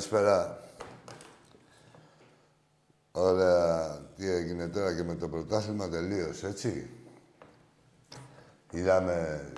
[0.00, 0.60] Καλησπέρα.
[3.12, 3.98] Ωραία.
[4.16, 6.90] Τι έγινε τώρα και με το πρωτάθλημα τελείωσε, έτσι;
[8.70, 9.48] Είδαμε...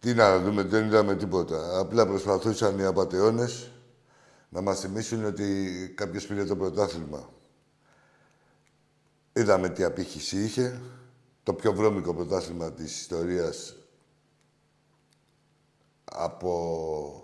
[0.00, 1.78] Τι να δούμε, δεν είδαμε τίποτα.
[1.78, 3.70] Απλά προσπαθούσαν οι απαταιώνες
[4.48, 7.28] να μας θυμίσουν ότι κάποιος πήρε το πρωτάθλημα.
[9.32, 10.80] Είδαμε τι απήχηση είχε.
[11.42, 13.76] Το πιο βρώμικο πρωτάθλημα της ιστορίας
[16.04, 17.23] από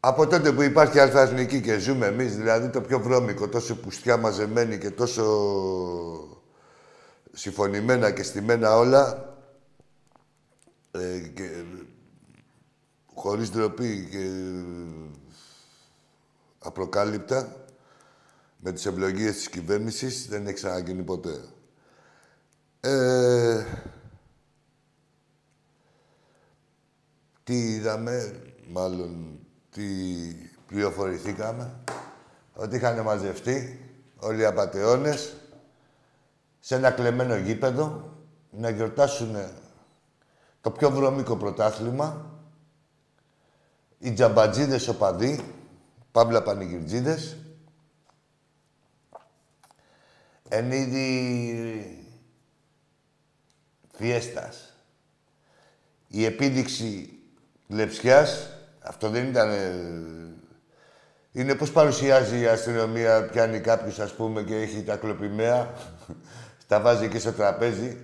[0.00, 4.78] από τότε που υπάρχει αλφασνική και ζούμε εμείς, δηλαδή το πιο βρώμικο, τόσο πουστιά μαζεμένη
[4.78, 5.24] και τόσο
[7.32, 9.34] συμφωνημένα και στημένα όλα,
[10.90, 11.64] ε, και,
[13.14, 14.30] χωρίς ντροπή και
[16.58, 17.66] απροκάλυπτα,
[18.58, 21.40] με τις ευλογίες της κυβέρνησης, δεν έχει ξαναγίνει ποτέ.
[22.80, 23.64] Ε,
[27.44, 29.38] τι είδαμε, μάλλον
[29.76, 29.84] τι
[30.66, 31.74] πληροφορηθήκαμε,
[32.54, 33.80] ότι είχαν μαζευτεί
[34.18, 35.36] όλοι οι απατεώνες
[36.60, 38.14] σε ένα κλεμμένο γήπεδο
[38.50, 39.36] να γιορτάσουν
[40.60, 42.30] το πιο βρωμικό πρωτάθλημα
[43.98, 45.44] οι τζαμπατζίδες οπαδοί,
[46.12, 47.36] παύλα πανηγυρτζίδες,
[50.48, 52.08] εν είδη
[53.92, 54.74] φιέστας.
[56.08, 57.18] Η επίδειξη
[57.66, 58.55] λεψιάς
[58.88, 59.50] αυτό δεν ήταν...
[61.32, 65.74] Είναι πώς παρουσιάζει η αστυνομία, πιάνει κάποιος ας πούμε και έχει τα κλοπημαία,
[66.68, 68.02] τα βάζει και στο τραπέζι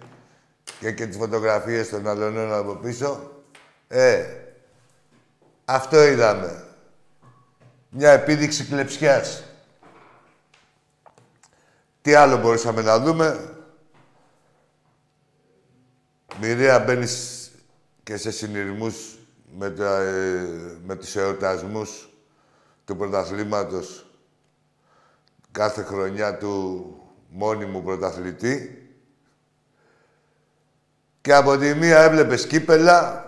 [0.81, 3.31] και, και τις φωτογραφίες των άλλων από πίσω.
[3.88, 4.25] Ε,
[5.65, 6.65] αυτό είδαμε.
[7.91, 9.42] Μια επίδειξη κλεψιάς.
[12.03, 13.54] Τι άλλο μπορούσαμε να δούμε.
[16.41, 17.50] Μοιραία μπαίνεις
[18.03, 19.16] και σε συνειρμούς
[19.58, 20.46] με, τα, ε,
[20.86, 22.08] με τους εορτασμούς
[22.84, 24.06] του πρωταθλήματος
[25.52, 26.86] κάθε χρονιά του
[27.28, 28.86] μόνιμου πρωταθλητή
[31.20, 33.26] και από τη μία έβλεπε κύπελα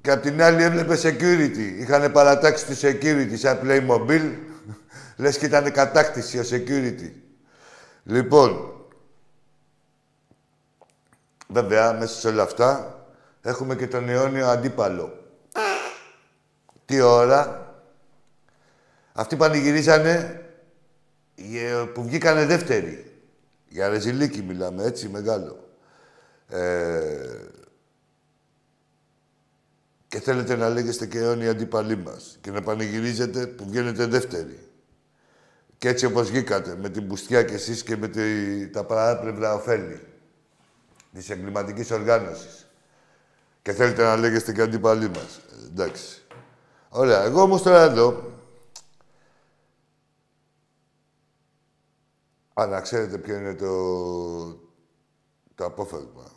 [0.00, 1.80] και από την άλλη έβλεπε security.
[1.80, 4.36] Είχαν παρατάξει τη security σαν Playmobil.
[5.16, 7.10] Λες και ήταν κατάκτηση ο security.
[8.04, 8.72] Λοιπόν,
[11.48, 12.98] βέβαια μέσα σε όλα αυτά
[13.42, 15.19] έχουμε και τον αιώνιο αντίπαλο.
[16.90, 17.74] Τι ώρα.
[19.12, 20.44] Αυτοί πανηγυρίζανε
[21.94, 23.12] που βγήκανε δεύτεροι.
[23.68, 25.68] Για ρεζιλίκι μιλάμε, έτσι, μεγάλο.
[26.48, 27.46] Ε,
[30.08, 34.68] και θέλετε να λέγεστε και αιώνιοι αντίπαλοι μας και να πανηγυρίζετε που βγαίνετε δεύτεροι.
[35.78, 40.00] Και έτσι όπως βγήκατε, με την πουστιά κι εσείς και με τη, τα παράπλευρα ωφέλη
[41.14, 42.66] της εγκληματικής οργάνωσης.
[43.62, 45.36] Και θέλετε να λέγεστε και αντίπαλοι μας.
[45.36, 46.19] Ε, εντάξει.
[46.92, 47.22] Ωραία.
[47.22, 48.28] Εγώ όμως τώρα εδώ...
[52.54, 54.48] Αν ξέρετε ποιο είναι το,
[55.54, 56.30] το απόφασμα.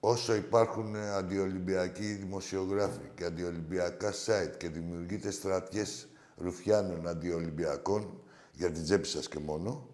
[0.00, 9.06] όσο υπάρχουν αντιολυμπιακοί δημοσιογράφοι και αντιολυμπιακά site και δημιουργείτε στρατιές ρουφιάνων αντιολυμπιακών για την τσέπη
[9.06, 9.88] σας και μόνο,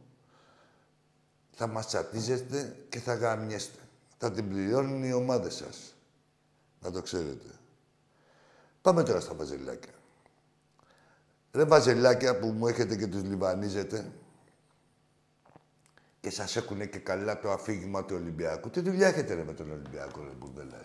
[1.51, 3.81] θα μας τσατίζετε και θα γαμιέστε.
[4.19, 5.95] Θα την πληρώνουν οι ομάδες σας.
[6.81, 7.51] Να το ξέρετε.
[8.83, 9.96] Πάμε τώρα στα βαζελάκια.
[11.57, 14.13] Ρε βαζελάκια που μου έχετε και τους λιβανίζετε
[16.21, 18.71] και σας έχουν και καλά το αφήγημα του Ολυμπιακού.
[18.71, 20.83] Τι δουλειά έχετε ρε με τον Ολυμπιακό, ρε μπουρδελά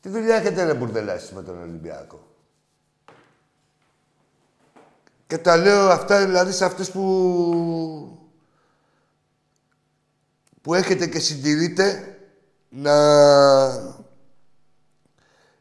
[0.00, 2.26] Τι δουλειά έχετε ρε μπουρδελά με τον Ολυμπιακό;
[5.26, 8.18] Και τα λέω αυτά δηλαδή σε αυτούς που...
[10.62, 12.18] που έχετε και συντηρείτε
[12.68, 12.94] να...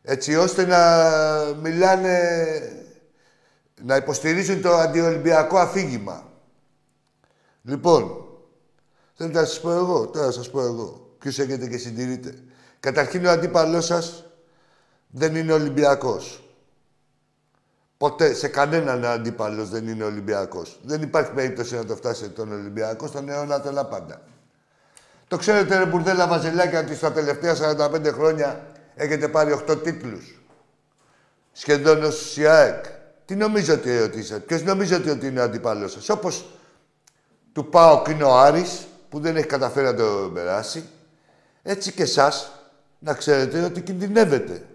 [0.01, 0.80] έτσι ώστε να
[1.62, 2.74] μιλάνε...
[3.84, 6.31] να υποστηρίζουν το αντιολυμπιακό αφήγημα.
[7.62, 8.26] Λοιπόν,
[9.14, 11.16] θέλετε να σας πω εγώ, τώρα να σας πω εγώ.
[11.20, 12.34] Ποιους έχετε και συντηρείτε.
[12.80, 14.24] Καταρχήν ο αντίπαλός σας
[15.08, 16.44] δεν είναι Ολυμπιακός.
[17.98, 20.80] Ποτέ σε κανέναν αντίπαλος δεν είναι Ολυμπιακός.
[20.84, 24.22] Δεν υπάρχει περίπτωση να το φτάσει τον Ολυμπιακό στον αιώνα των πάντα.
[25.28, 30.42] Το ξέρετε, ρε Μπουρδέλα Βαζελάκια, ότι στα τελευταία 45 χρόνια έχετε πάρει 8 τίτλους.
[31.52, 32.86] Σχεδόν ως ΣΙΑΕΚ.
[33.30, 36.50] Τι νομίζετε ότι είσαι, ποιος νομίζετε ότι είναι ο αντίπαλο σας; Όπως
[37.52, 40.90] του πάω είναι ο Άρης, που δεν έχει καταφέρει να το περάσει,
[41.64, 42.52] έτσι και εσάς
[43.00, 44.66] να ξέρετε ότι κινδυνεύετε.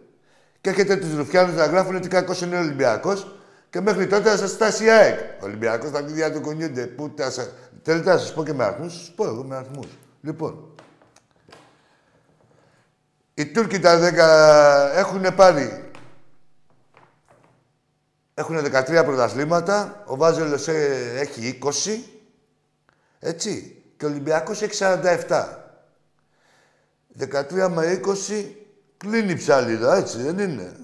[0.61, 3.37] Και έχετε τους Ρουφιάνους να γράφουν ότι κακός είναι ο Ολυμπιακός
[3.71, 5.19] και μέχρι τότε θα σας φτάσει η ΑΕΚ.
[5.19, 6.87] Ο Ολυμπιακός τα κλειδιά του κουνιούνται.
[6.87, 7.43] Πού τα σα...
[7.83, 9.87] Θέλετε να σας πω και με αριθμούς, σας πω εγώ με αριθμούς.
[10.21, 10.75] Λοιπόν,
[13.35, 13.99] οι Τούρκοι τα
[14.95, 15.84] 10 έχουν πάρει.
[18.35, 21.71] Έχουν 13 πρωταθλήματα, ο Βάζελος ε, έχει 20,
[23.19, 25.49] έτσι, και ο Ολυμπιακός έχει 47.
[27.19, 28.45] 13 με 20
[28.97, 30.77] Κλείνει η ψάλιδα, έτσι δεν είναι;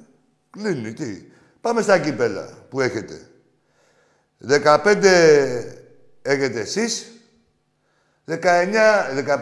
[0.50, 1.24] Κλείνει, τι;
[1.60, 3.20] Πάμε στα κύπελα που έχετε.
[4.48, 4.84] 15
[6.22, 7.06] έχετε εσείς.
[8.26, 8.36] 19,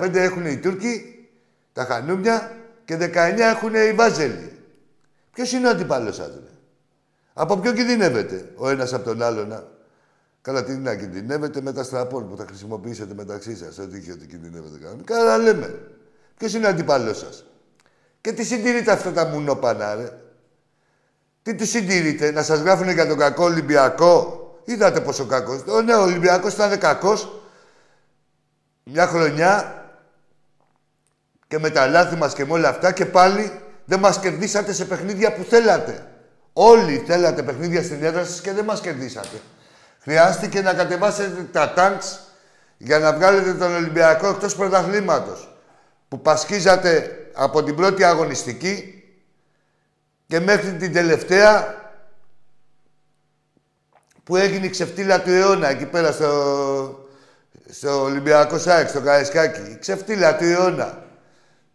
[0.00, 1.28] 15 έχουν οι Τούρκοι,
[1.72, 4.58] τα Χανούμια και 19 έχουν οι Βάζελοι.
[5.32, 6.50] Ποιος είναι ο αντιπάλος σας, ρε;
[7.40, 9.64] Από ποιο κινδυνεύετε; Ο ένας από τον άλλον.
[10.42, 13.78] Καλά, τι να κινδυνεύετε με τα στραπών που θα χρησιμοποιήσετε μεταξύ σας.
[13.78, 15.14] Ό,τι είχε ότι κινδυνεύετε κανονικά.
[15.14, 15.80] Καλά λέμε.
[16.36, 17.44] Ποιος είναι ο αντιπάλος σας;
[18.20, 20.12] Και τι συντηρείτε αυτά τα μουνόπανα, ρε;
[21.42, 25.62] Τι τους συντηρείτε, να σας γράφουν για τον κακό Ολυμπιακό; Είδατε πόσο κακός.
[25.66, 27.42] Ο ναι, ο Ολυμπιακός ήταν κακός
[28.84, 29.84] μια χρονιά
[31.46, 34.84] και με τα λάθη μας και με όλα αυτά και πάλι δεν μας κερδίσατε σε
[34.84, 36.06] παιχνίδια που θέλατε.
[36.60, 39.40] Όλοι θέλατε παιχνίδια στην έδρα σας και δεν μας κερδίσατε.
[40.00, 42.20] Χρειάστηκε να κατεβάσετε τα τάγκς
[42.76, 45.58] για να βγάλετε τον Ολυμπιακό εκτός πρωταθλήματος.
[46.08, 49.04] Που πασχίζατε από την πρώτη αγωνιστική
[50.26, 51.74] και μέχρι την τελευταία
[54.24, 57.08] που έγινε η ξεφτύλα του αιώνα εκεί πέρα στο,
[57.70, 59.70] στο Ολυμπιακό ΣΑΕΚ, στο Καραϊσκάκι.
[59.70, 61.04] Η ξεφτύλα του αιώνα.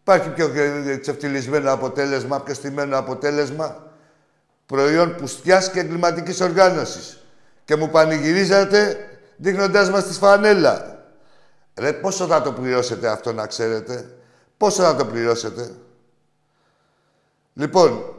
[0.01, 0.51] Υπάρχει πιο
[1.01, 3.91] ξεφτυλισμένο αποτέλεσμα, πιο στημένο αποτέλεσμα
[4.65, 7.17] προϊόν πουστιάς και εγκληματικής οργάνωσης.
[7.65, 9.07] Και μου πανηγυρίζατε
[9.37, 11.05] δείχνοντάς μας τη φανέλα.
[11.75, 14.15] Ρε, πόσο θα το πληρώσετε αυτό να ξέρετε;
[14.57, 15.71] Πόσο θα το πληρώσετε;
[17.53, 18.15] Λοιπόν,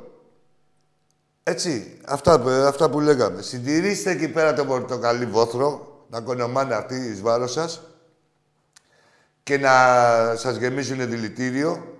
[1.42, 3.42] έτσι, αυτά, αυτά που λέγαμε.
[3.42, 7.80] Συντηρήστε εκεί πέρα το πορτοκαλί βόθρο, να κονομάνε αυτοί εις βάρος σας
[9.42, 9.70] και να
[10.36, 11.93] σας γεμίζουν δηλητήριο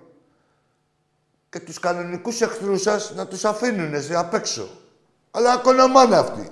[1.55, 4.69] και τους κανονικούς εχθρούς σας να τους αφήνουν σε απ' έξω.
[5.31, 6.49] Αλλά κονομάνε αυτοί.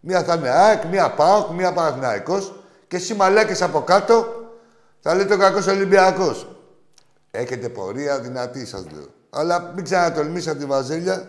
[0.00, 2.54] Μία θα είναι ΑΕΚ, μία ΠΑΟΚ, μία Παναθηναϊκός
[2.88, 4.46] και εσύ μαλάκες από κάτω
[5.00, 6.56] θα λέτε ο κακός Ολυμπιακός.
[7.30, 9.06] Έχετε πορεία δυνατή, σας λέω.
[9.30, 11.28] Αλλά μην ξανατολμήσετε τη βαζέλια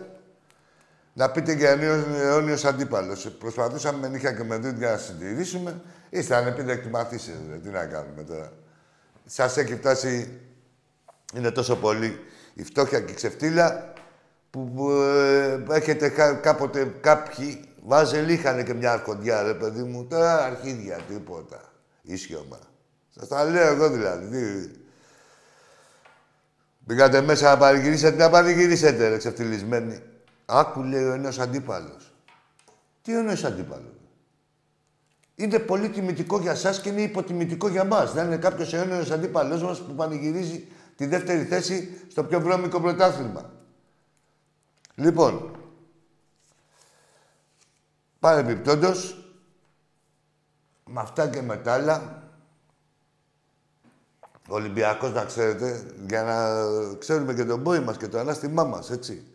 [1.12, 3.30] να πείτε για αιώνιος αντίπαλος.
[3.38, 5.80] Προσπαθούσαμε με νύχια και με δόντια να συντηρήσουμε.
[6.10, 8.52] Είστε ανεπίδεκτοι μαθήσεις, Τι να κάνουμε τώρα.
[9.26, 10.40] Σας έχει φτάσει.
[11.34, 12.18] Είναι τόσο πολύ
[12.54, 13.92] η φτώχεια και η ξεφτύλα
[14.50, 16.08] που, που ε, έχετε
[16.42, 20.04] κάποτε κάποιοι βάζελ είχαν και μια αρχοντιά, ρε παιδί μου.
[20.04, 21.72] Τώρα αρχίδια, τίποτα.
[22.02, 22.58] Ίσιομα.
[23.10, 24.70] Σας τα λέω εγώ δηλαδή.
[26.78, 30.02] Μπήκατε μέσα να παρηγυρίσετε, να παρηγυρίσετε, ρε ξεφτυλισμένοι.
[30.46, 32.12] Άκου, λέει ο ένας αντίπαλος.
[33.02, 33.94] Τι ο ένας αντίπαλος;
[35.34, 38.12] Είναι πολύ τιμητικό για σας και είναι υποτιμητικό για μας.
[38.12, 43.52] Δεν είναι κάποιος αιώνιος αντίπαλος μας που πανηγυρίζει τη δεύτερη θέση στο πιο βρώμικο πρωτάθλημα.
[44.94, 45.56] Λοιπόν,
[48.20, 49.28] παρεμπιπτόντως,
[50.84, 52.22] με αυτά και με τα άλλα,
[54.48, 56.36] Ο Ολυμπιακός, να ξέρετε, για να
[56.98, 59.26] ξέρουμε και τον πόη μας και το ανάστημά μας, έτσι.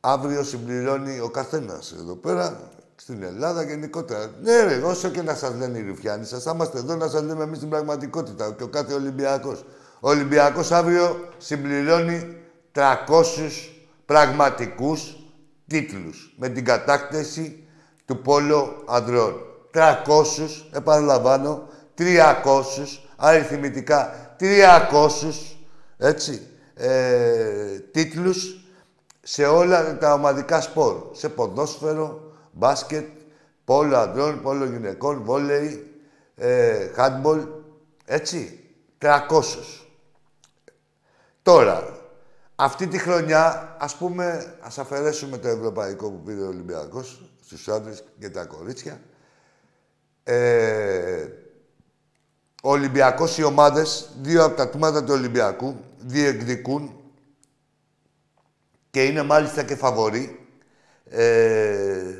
[0.00, 4.30] Αύριο συμπληρώνει ο καθένας εδώ πέρα, στην Ελλάδα γενικότερα.
[4.42, 7.22] Ναι, ρε, όσο και να σας λένε οι Ρουφιάνοι σας, θα είμαστε εδώ να σας
[7.22, 9.64] λέμε εμείς την πραγματικότητα και ο κάθε Ολυμπιακός.
[10.06, 12.36] Ο Ολυμπιακός αύριο συμπληρώνει
[12.72, 12.82] 300
[14.06, 15.16] πραγματικούς
[15.66, 17.66] τίτλους με την κατάκτηση
[18.04, 19.34] του Πόλο Ανδρών.
[19.74, 25.56] 300, επαναλαμβάνω, 300 αριθμητικά 300
[25.96, 28.64] έτσι, ε, τίτλους
[29.22, 30.94] σε όλα τα ομαδικά σπορ.
[31.12, 32.20] Σε ποδόσφαιρο,
[32.52, 33.06] μπάσκετ,
[33.64, 35.90] πόλο αντρών, πόλο γυναικών, βόλεϊ,
[36.36, 37.46] ε, handball,
[38.04, 38.60] έτσι.
[38.98, 39.85] 300.
[41.46, 41.98] Τώρα,
[42.54, 48.04] αυτή τη χρονιά, ας πούμε, ας αφαιρέσουμε το ευρωπαϊκό που πήρε ο Ολυμπιακός στους άντρες
[48.18, 49.00] και τα κορίτσια.
[50.24, 51.28] Ε,
[52.62, 57.00] ο Ολυμπιακός, οι ομάδες, δύο από τα τμήματα του Ολυμπιακού, διεκδικούν
[58.90, 60.48] και είναι μάλιστα και φαβοροί
[61.04, 62.14] ε,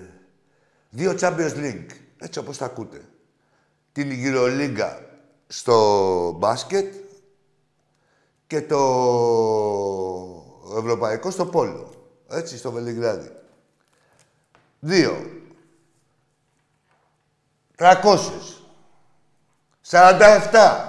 [0.91, 3.01] δύο Champions League, έτσι όπως τα ακούτε.
[3.93, 4.97] Την Euroliga
[5.47, 6.95] στο μπάσκετ
[8.47, 8.81] και το
[10.79, 11.91] Ευρωπαϊκό στο Πόλο.
[12.29, 13.31] Έτσι, στο Βελιγράδι.
[14.81, 15.41] Δύο.
[17.77, 18.63] Τρακόσες.
[19.91, 20.89] 47.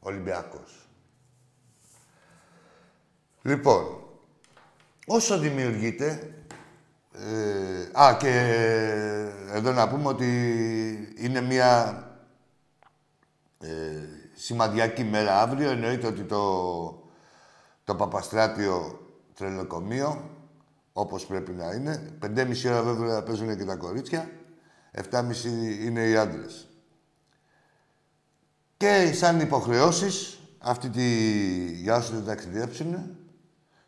[0.00, 0.88] Ολυμπιακός.
[3.42, 4.04] Λοιπόν,
[5.06, 6.30] όσο δημιουργείται...
[7.18, 8.28] Ε, α, και
[9.52, 10.26] εδώ να πούμε ότι
[11.16, 12.02] είναι μια
[13.60, 15.70] ε, σημαδιακή μέρα αύριο.
[15.70, 17.02] Εννοείται ότι το,
[17.84, 19.00] το Παπαστράτιο
[19.34, 20.30] τρελοκομείο,
[20.92, 22.18] όπως πρέπει να είναι.
[22.22, 24.30] 5,5 ώρα βέβαια παίζουν και τα κορίτσια.
[25.10, 25.22] 7,5
[25.84, 26.68] είναι οι άντρες.
[28.76, 31.04] Και σαν υποχρεώσεις, αυτή τη...
[31.72, 33.16] για όσοι δεν ταξιδέψουν,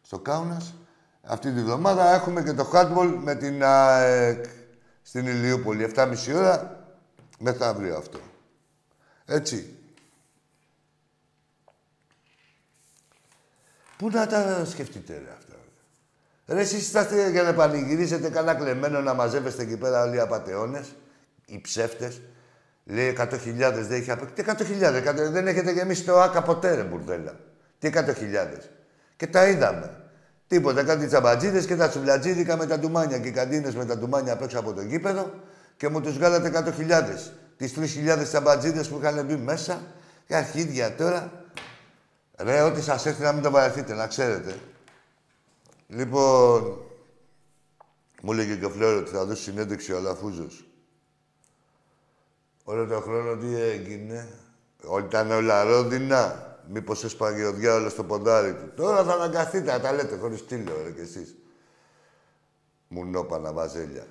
[0.00, 0.74] στο Κάουνας,
[1.22, 4.44] αυτή τη βδομάδα έχουμε και το hardball με την ΑΕΚ
[5.02, 5.92] στην Ηλιούπολη.
[5.94, 6.86] 7,5 ώρα,
[7.60, 8.18] αύριο αυτό.
[9.24, 9.77] Έτσι.
[13.98, 15.54] Πού να τα σκεφτείτε, ρε, αυτά.
[16.46, 20.94] Ρε, εσείς είστε για να πανηγυρίσετε καλά κλεμμένο να μαζεύεστε εκεί πέρα όλοι οι απαταιώνες,
[21.46, 22.20] οι ψεύτες.
[22.84, 24.34] Λέει 100.000 δεν έχει απέξει.
[24.34, 27.36] Τι 100.000, δεν έχετε γεμίσει το άκα ποτέ, ρε μπουρδέλα.
[27.78, 28.04] Τι 100.000.
[29.16, 29.90] Και τα είδαμε.
[30.48, 34.32] Τίποτα, κάτι τσαμπατζίδες και τα τσουβλατζίδικα με τα ντουμάνια και οι καντίνες με τα ντουμάνια
[34.32, 35.30] απ' έξω από το γήπεδο
[35.76, 37.32] και μου τους βγάλατε 100.000.
[37.56, 39.82] Τις 3.000 τσαμπατζίδες που είχαν μπει μέσα
[40.26, 41.37] και αρχίδια τώρα.
[42.38, 44.58] Ρε, ό,τι σας έρθει να μην το βαρεθείτε, να ξέρετε.
[45.86, 46.78] Λοιπόν,
[48.22, 50.66] μου έλεγε και ο Φλέρο ότι θα δώσει συνέντευξη ο Αλαφούζος.
[52.64, 54.28] Όλο το χρόνο τι έγινε.
[54.98, 56.46] Ήταν όλα ρόδινα.
[56.70, 58.72] Μήπως έσπαγε ο διάολος στο ποντάρι του.
[58.76, 61.36] Τώρα θα αναγκαστείτε να τα λέτε χωρίς στήλο, ρε, κι εσείς.
[62.88, 64.06] Μουνόπανα βαζέλια.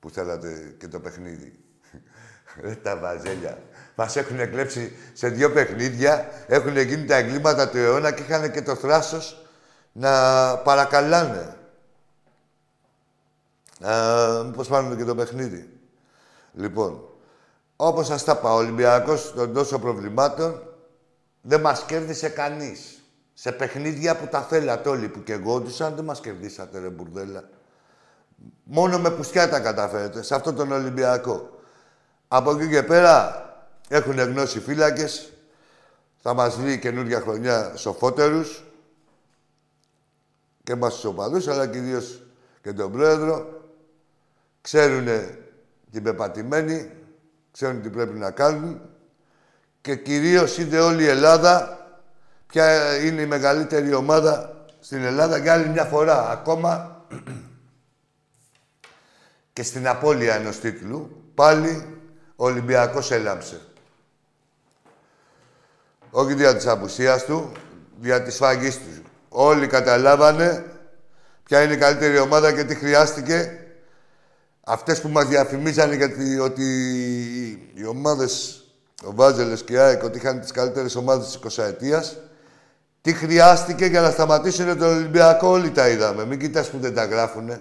[0.00, 1.58] Που θέλατε και το παιχνίδι.
[2.62, 3.62] Ρε τα βαζέλια.
[4.00, 8.62] Μας έχουν κλέψει σε δύο παιχνίδια, έχουν γίνει τα εγκλήματα του αιώνα και είχαν και
[8.62, 9.46] το θράσος
[9.92, 10.10] να
[10.56, 11.56] παρακαλάνε.
[13.84, 15.70] Α, μήπως πάρουμε και το παιχνίδι.
[16.54, 17.00] Λοιπόν,
[17.76, 20.62] όπως σας τα είπα, ο Ολυμπιακός των τόσο προβλημάτων
[21.40, 23.02] δεν μας κέρδισε κανείς.
[23.34, 27.48] Σε παιχνίδια που τα θέλατε όλοι που κεγόντουσαν, δεν μας κερδίσατε ρε μπουρδέλα.
[28.62, 31.60] Μόνο με πουστιά τα καταφέρετε, σε αυτόν τον Ολυμπιακό.
[32.28, 33.46] Από εκεί και πέρα
[33.88, 35.32] έχουν γνώσει φύλακες.
[36.22, 38.64] Θα μας βρει καινούργια χρονιά σοφότερους
[40.62, 42.22] και μας τους οπαδούς, αλλά κυρίως
[42.62, 43.62] και τον Πρόεδρο.
[44.60, 45.06] Ξέρουν
[45.90, 46.90] την πεπατημένη,
[47.52, 48.80] ξέρουν τι πρέπει να κάνουν
[49.80, 51.78] και κυρίως είδε όλη η Ελλάδα
[52.46, 56.30] ποια είναι η μεγαλύτερη ομάδα στην Ελλάδα για άλλη μια φορά.
[56.30, 57.02] Ακόμα
[59.52, 61.98] και στην απώλεια ενός τίτλου, πάλι
[62.36, 63.60] ο Ολυμπιακός έλαμψε.
[66.10, 67.52] Όχι δια της απουσίας του,
[68.00, 69.02] δια της φαγής του.
[69.28, 70.64] Όλοι καταλάβανε
[71.44, 73.58] ποια είναι η καλύτερη ομάδα και τι χρειάστηκε.
[74.64, 76.64] Αυτές που μας διαφημίζανε γιατί ότι
[77.74, 78.62] οι ομάδες,
[79.04, 82.16] ο Βάζελος και η ΑΕΚ, ότι είχαν τις καλύτερες ομάδες της 20 ετίας,
[83.00, 86.26] τι χρειάστηκε για να σταματήσουν τον Ολυμπιακό, όλοι τα είδαμε.
[86.26, 87.60] Μην κοιτάς που δεν τα γράφουνε.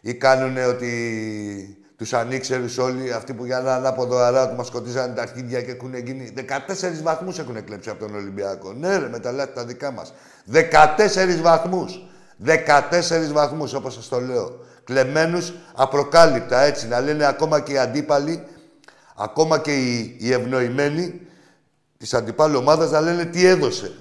[0.00, 5.14] Ή κάνουνε ότι τους ανήξερου όλοι, αυτοί που για ένα ανάποδο αρά του μας σκοτίζανε
[5.14, 6.32] τα αρχίδια και έχουν γίνει.
[6.36, 8.72] 14 βαθμούς έχουν κλέψει από τον Ολυμπιακό.
[8.72, 10.12] Ναι, ρε, με τα λάθη τα δικά μας.
[10.52, 12.08] 14 βαθμούς.
[12.44, 14.58] 14 βαθμούς, όπως σας το λέω.
[14.84, 16.88] Κλεμμένους απροκάλυπτα έτσι.
[16.88, 18.46] Να λένε ακόμα και οι αντίπαλοι
[19.16, 21.20] ακόμα και οι, οι ευνοημένοι
[21.98, 23.92] της αντιπάλου ομάδας να λένε τι έδωσε.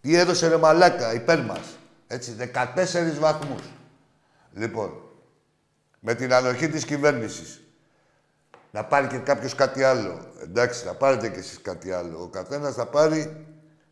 [0.00, 1.78] Τι έδωσε ρε μαλάκα, υπέρ μας.
[2.06, 3.62] Έτσι, 14 βαθμούς.
[4.54, 4.90] Λοιπόν,
[6.08, 7.62] με την ανοχή της κυβέρνησης.
[8.70, 10.32] Να πάρει και κάποιος κάτι άλλο.
[10.42, 12.22] Εντάξει, να πάρετε κι εσείς κάτι άλλο.
[12.22, 13.46] Ο καθένας θα πάρει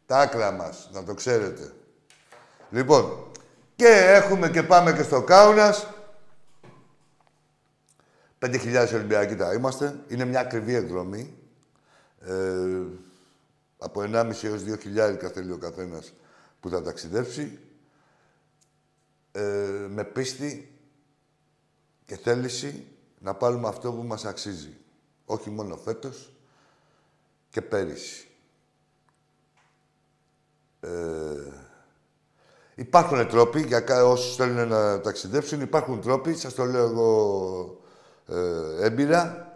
[0.06, 1.72] τα άκρα μας, να το ξέρετε.
[2.70, 3.30] Λοιπόν,
[3.76, 5.88] και έχουμε και πάμε και στο Κάουνας.
[8.38, 9.94] 5.000 Ολυμπιακοί τα είμαστε.
[10.08, 11.38] Είναι μια ακριβή εκδρομή.
[12.20, 12.32] Ε,
[13.78, 16.12] από 1,5 έως 2.000 θέλει ο καθένας
[16.60, 17.58] που θα ταξιδέψει.
[19.32, 19.42] Ε,
[19.88, 20.73] με πίστη
[22.06, 22.86] και θέληση
[23.18, 24.76] να πάρουμε αυτό που μας αξίζει.
[25.24, 26.32] Όχι μόνο φέτος
[27.50, 28.28] και πέρυσι.
[30.80, 30.88] Ε,
[32.74, 35.60] υπάρχουν τρόποι για όσους θέλουν να ταξιδέψουν.
[35.60, 37.82] Υπάρχουν τρόποι, σας το λέω εγώ
[38.26, 39.52] ε, έμπειρα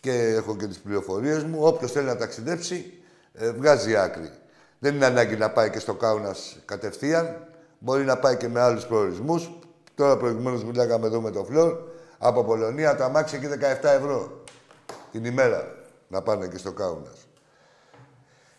[0.00, 1.58] και έχω και τις πληροφορίες μου.
[1.62, 2.92] Όποιος θέλει να ταξιδέψει,
[3.32, 4.30] ε, βγάζει άκρη.
[4.78, 7.46] Δεν είναι ανάγκη να πάει και στο Κάουνας κατευθείαν.
[7.78, 9.50] Μπορεί να πάει και με άλλους προορισμούς.
[9.96, 11.76] Τώρα προηγουμένως μιλάγαμε εδώ με το Φλόρ.
[12.18, 13.46] Από Πολωνία το αμάξι εκεί
[13.82, 14.42] 17 ευρώ
[15.12, 15.74] την ημέρα
[16.08, 17.28] να πάνε και στο Κάουνας.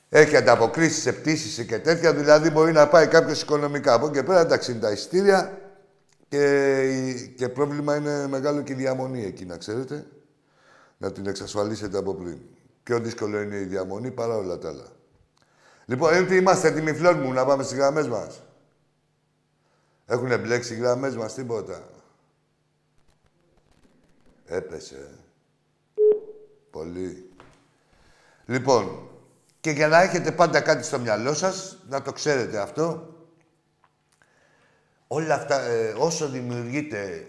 [0.10, 3.94] Έχει ανταποκρίσεις σε πτήσεις και τέτοια, δηλαδή μπορεί να πάει κάποιος οικονομικά.
[3.94, 5.58] Από εκεί και πέρα εντάξει είναι τα εισιτήρια
[6.28, 10.06] και, και πρόβλημα είναι μεγάλο και η διαμονή εκεί, να ξέρετε.
[10.98, 12.38] Να την εξασφαλίσετε από πριν.
[12.84, 14.86] Πιο δύσκολο είναι η διαμονή παρά όλα τα άλλα.
[15.86, 18.42] Λοιπόν, είναι είμαστε έτοιμοι φλόρ μου να πάμε στις γραμμές μας.
[20.10, 21.90] Έχουν μπλέξει οι γραμμές μας τίποτα.
[24.46, 25.10] Έπεσε.
[26.72, 27.30] Πολύ.
[28.46, 29.10] Λοιπόν,
[29.60, 33.14] και για να έχετε πάντα κάτι στο μυαλό σας, να το ξέρετε αυτό,
[35.08, 37.28] όλα αυτά, ε, όσο δημιουργείται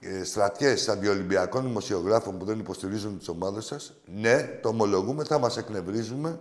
[0.00, 5.56] ε, στρατιές αντιολυμπιακών δημοσιογράφων που δεν υποστηρίζουν τις ομάδες σας, ναι, το ομολογούμε, θα μας
[5.56, 6.40] εκνευρίζουμε,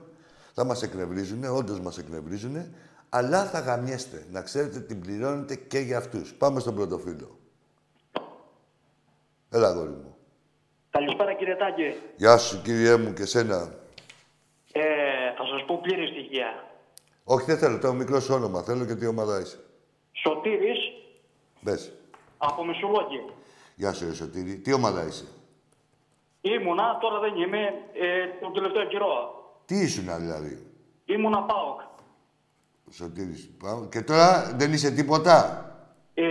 [0.54, 2.74] θα μας εκνευρίζουν, όντως μας εκνευρίζουν,
[3.18, 4.26] αλλά θα γαμιέστε.
[4.32, 6.34] Να ξέρετε, την πληρώνετε και για αυτούς.
[6.34, 7.40] Πάμε στον πρώτο φίλο.
[9.50, 10.16] Έλα, γόρι μου.
[10.90, 11.96] Καλησπέρα, κύριε Τάκη.
[12.16, 13.74] Γεια σου, κύριέ μου, και σένα.
[14.72, 14.82] Ε,
[15.38, 16.64] θα σας πω πλήρη στοιχεία.
[17.24, 17.80] Όχι, δεν θέλω.
[17.80, 18.62] Το μικρό σου όνομα.
[18.62, 19.60] Θέλω και τι ομάδα είσαι.
[20.12, 20.80] Σωτήρης.
[21.62, 21.92] Μπες.
[22.38, 23.26] Από Μεσολόγγι.
[23.76, 24.56] Γεια σου, ρε Σωτήρη.
[24.56, 25.26] Τι ομάδα είσαι;
[26.42, 27.62] Ήμουνα, τώρα δεν είμαι,
[27.94, 29.14] ε, τον τελευταίο καιρό.
[29.66, 30.68] Τι ήσουν δηλαδή;
[31.06, 31.80] Ήμουνα ΠΑΟΚ.
[32.98, 33.50] Σωτήρης.
[33.64, 33.88] Πάω.
[33.92, 35.38] Και τώρα δεν είσαι τίποτα.
[36.14, 36.24] Ε,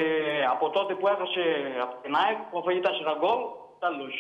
[0.53, 1.45] από τότε που έχασε
[1.83, 2.87] από την ΑΕΚ, που έφαγε 4
[3.21, 3.41] γκολ,
[3.79, 4.15] τέλος.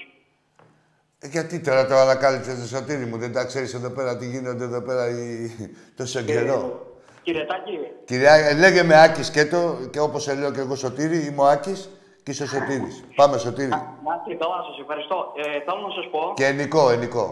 [1.18, 3.16] Ε, γιατί τώρα το ανακάλυψες το Σωτήρη μου.
[3.16, 5.50] Δεν τα ξέρεις εδώ πέρα τι γίνονται εδώ πέρα η...
[5.96, 6.59] τόσο καιρό.
[6.59, 7.78] Ε, κύριε Τάκη.
[8.04, 11.42] Κυρία, ε, λέγε με Άκης και το, και όπως σε λέω και εγώ Σωτήρη, είμαι
[11.42, 11.90] ο Άκης
[12.22, 13.04] και είσαι ο Σωτήρης.
[13.14, 13.68] Πάμε Σωτήρη.
[13.68, 15.33] Να είστε καλά, σας ευχαριστώ.
[15.37, 16.33] Ε, θέλω να σας πω...
[16.35, 17.26] Και ενικό, ενικό.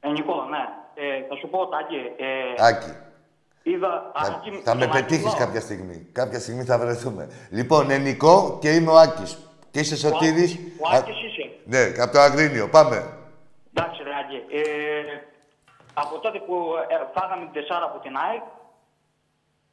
[0.00, 0.64] Ενικό, ναι.
[0.94, 2.00] Ε, θα σου πω, Τάκη.
[2.16, 3.07] Ε, Άκη.
[3.62, 4.10] Είδα...
[4.14, 5.38] Θα, Άκη, θα με τον Άκη πετύχεις Λό.
[5.38, 6.06] κάποια στιγμή.
[6.12, 7.28] Κάποια στιγμή θα βρεθούμε.
[7.50, 9.38] Λοιπόν, ενικό και είμαι ο Άκης.
[9.70, 10.54] Και είσαι Σωτήρης.
[10.54, 11.50] Ο Άκης είσαι.
[11.64, 12.68] Ναι, από το Αγρίνιο.
[12.68, 13.12] Πάμε.
[13.74, 14.36] Εντάξει, ρε Άκη.
[14.56, 14.62] Ε,
[15.94, 16.54] από τότε που
[16.88, 18.42] ε, φάγαμε την τεσσάρα από την ΑΕΚ,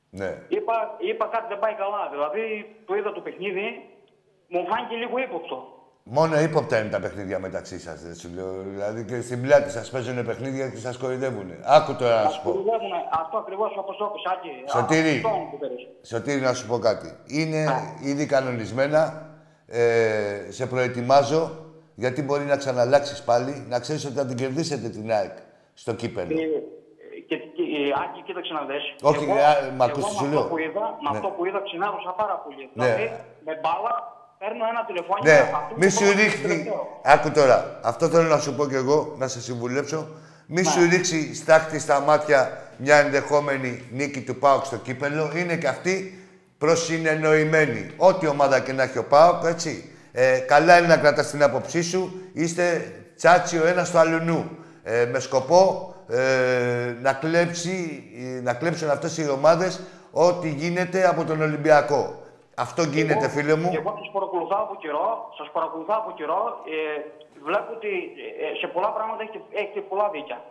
[0.09, 0.41] Ναι.
[0.47, 2.09] είπα, είπα κάτι δεν πάει καλά.
[2.11, 3.89] Δηλαδή, το είδα το παιχνίδι,
[4.47, 5.74] μου φάνηκε λίγο ύποπτο.
[6.09, 8.51] Μόνο ύποπτα είναι τα παιχνίδια μεταξύ σας, δεν σου λέω.
[8.65, 11.51] Δηλαδή και στην πλάτη σας παίζουν παιχνίδια και σας κορυδεύουν.
[11.63, 12.51] Άκου τώρα να σου πω.
[12.51, 14.49] Δουλεύουνε αυτό ακριβώς όπως το είπες, Άκη.
[14.77, 15.15] Σωτήρη.
[15.15, 15.87] Αυτό μου το πέρασε.
[16.01, 17.17] Σωτήρη, να σου πω κάτι.
[17.27, 17.65] Είναι
[18.03, 19.29] ήδη κανονισμένα.
[19.67, 21.51] Ε, σε προετοιμάζω
[21.95, 23.65] γιατί μπορεί να ξαναλλάξεις πάλι.
[23.69, 25.37] Να ξέρεις ότι θα την κερδίσετε την ΑΕΚ
[25.73, 26.31] στο κύπελο.
[26.39, 26.45] Ε,
[27.27, 28.83] Και, και, ε, Άκη, κοίταξε να δεις.
[29.01, 30.39] Όχι, Εγώ- ε, μ' ακούς εγώ τι σου με λέω.
[30.39, 31.17] αυτό που είδα, με Ναι.
[31.17, 32.63] αυτό που είδα ξυνάρωσα πάρα πολύ.
[32.73, 32.85] Ναι.
[32.85, 33.05] Δηλαδή,
[33.47, 33.93] με μπάλα,
[34.39, 35.25] παίρνω ένα τηλεφώνημα.
[35.33, 36.47] Ναι, αυτό μη που σου είπα, ρίχνει.
[36.47, 37.01] τελευταίο.
[37.03, 37.79] Άκου τώρα.
[37.83, 40.07] Αυτό θέλω να σου πω κι εγώ, να σε συμβουλέψω.
[40.47, 40.69] Μη Ναι.
[40.69, 45.31] σου ρίξει στάχτη στα μάτια μια ενδεχόμενη νίκη του ΠΑΟΚ στο κύπελο.
[45.35, 46.19] Είναι και αυτή
[46.57, 47.91] προσυνεννοημένη.
[47.97, 49.89] Ό,τι ομάδα και να έχει ο ΠΑΟΚ, έτσι.
[50.11, 52.21] Ε, καλά είναι να κρατάς την άποψή σου.
[52.33, 54.57] Είστε τσάτσι ο ένας του αλουνού.
[54.83, 56.17] Ε, με σκοπό ε,
[57.01, 58.03] να, κλέψει,
[58.37, 59.79] ε, να κλέψουν αυτές οι ομάδες
[60.11, 62.24] ό,τι γίνεται από τον Ολυμπιακό.
[62.55, 63.71] Αυτό γίνεται, Εγώ- φίλε μου.
[63.75, 66.41] Εγώ σας παρακολουθάω από καιρό, σας παρακολουθάω από καιρό.
[66.75, 67.01] Ε,
[67.43, 67.87] βλέπω ότι
[68.53, 70.41] ε, σε πολλά πράγματα έχετε, έχετε πολλά δίκια.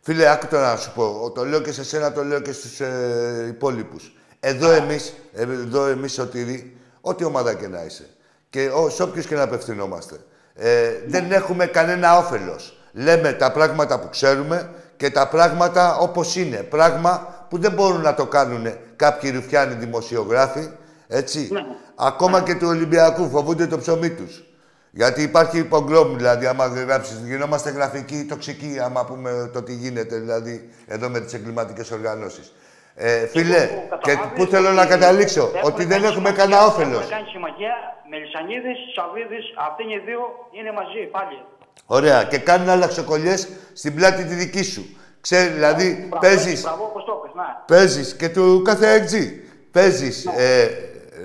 [0.00, 1.30] Φίλε, άκου τώρα να σου πω.
[1.34, 4.12] Το λέω και σε σένα, το λέω και στους ε, υπόλοιπους.
[4.40, 8.06] Εδώ εμείς, εδώ εμείς Σωτήρη, ό,τι ομάδα και να είσαι.
[8.50, 10.16] Και ο, σε όποιους και να απευθυνόμαστε.
[10.54, 12.78] Ε, δεν έχουμε κανένα όφελος.
[12.92, 16.56] Λέμε τα πράγματα που ξέρουμε και τα πράγματα όπως είναι.
[16.56, 20.68] Πράγμα που δεν μπορούν να το κάνουν κάποιοι ρουφιάνοι δημοσιογράφοι.
[21.08, 21.50] Έτσι.
[21.94, 24.42] Ακόμα και του Ολυμπιακού φοβούνται το ψωμί τους.
[24.90, 30.70] Γιατί υπάρχει υπογκρόμ, δηλαδή, άμα γράψεις, γινόμαστε γραφικοί τοξικοί, άμα πούμε το τι γίνεται, δηλαδή,
[30.86, 32.52] εδώ με τις εγκληματικές οργανώσεις.
[32.94, 33.68] Ε, φίλε,
[34.02, 37.00] και πού θέλω να καταλήξω, ότι δεν έχουμε κανένα όφελος.
[37.00, 37.74] Έχουμε κάνει συμμαχία
[38.10, 40.20] με Λισανίδη, Σαββίδης, αυτοί οι δύο
[40.58, 41.38] είναι μαζί πάλι.
[41.86, 43.36] Ωραία, και κάνουν αλλαξοκολλιέ
[43.72, 44.96] στην πλάτη τη δική σου.
[45.20, 46.60] Ξέρεις, δηλαδή, Μπράβο, παίζει.
[46.60, 47.76] Μπράβο, όπως το είπες, ναι.
[47.76, 49.42] Παίζεις και του κάθε έξι.
[49.70, 50.26] Παίζεις.
[50.26, 50.70] Ε,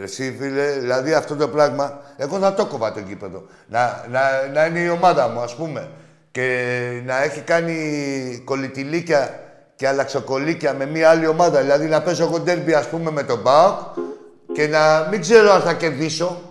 [0.03, 3.43] εσύ, φίλε, δηλαδή αυτό το πράγμα, εγώ θα το κόβα το γήπεδο.
[3.67, 4.21] Να, να,
[4.53, 5.89] να είναι η ομάδα μου, ας πούμε.
[6.32, 6.67] Και
[7.06, 9.39] να έχει κάνει κολλητηλίκια
[9.75, 11.62] και αλλαξοκολλίκια με μια άλλη ομάδα.
[11.62, 13.77] Δηλαδή να παίζω εγώ ντέρμπι, ας πούμε, με τον ΠΑΟΚ
[14.53, 16.41] και να μην ξέρω αν θα κερδίσω.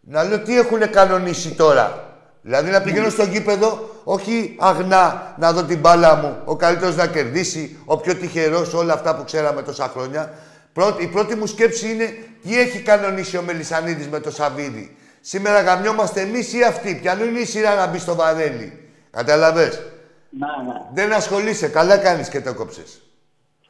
[0.00, 2.04] Να λέω τι έχουν κανονίσει τώρα.
[2.42, 7.06] Δηλαδή να πηγαίνω στο γήπεδο, όχι αγνά να δω την μπάλα μου, ο καλύτερος να
[7.06, 10.32] κερδίσει, ο πιο τυχερός, όλα αυτά που ξέραμε τόσα χρόνια.
[10.72, 14.96] Πρώτη, η πρώτη μου σκέψη είναι τι έχει κανονίσει ο Μελισανίδης με το Σαββίδι.
[15.20, 16.98] Σήμερα γαμιόμαστε εμείς ή αυτοί.
[17.02, 18.90] Ποιανού είναι η σειρά να μπει στο βαρέλι.
[19.10, 19.82] Καταλαβες.
[20.30, 20.78] Ναι, ναι.
[20.94, 21.68] Δεν ασχολείσαι.
[21.68, 23.02] Καλά κάνεις και το κόψες.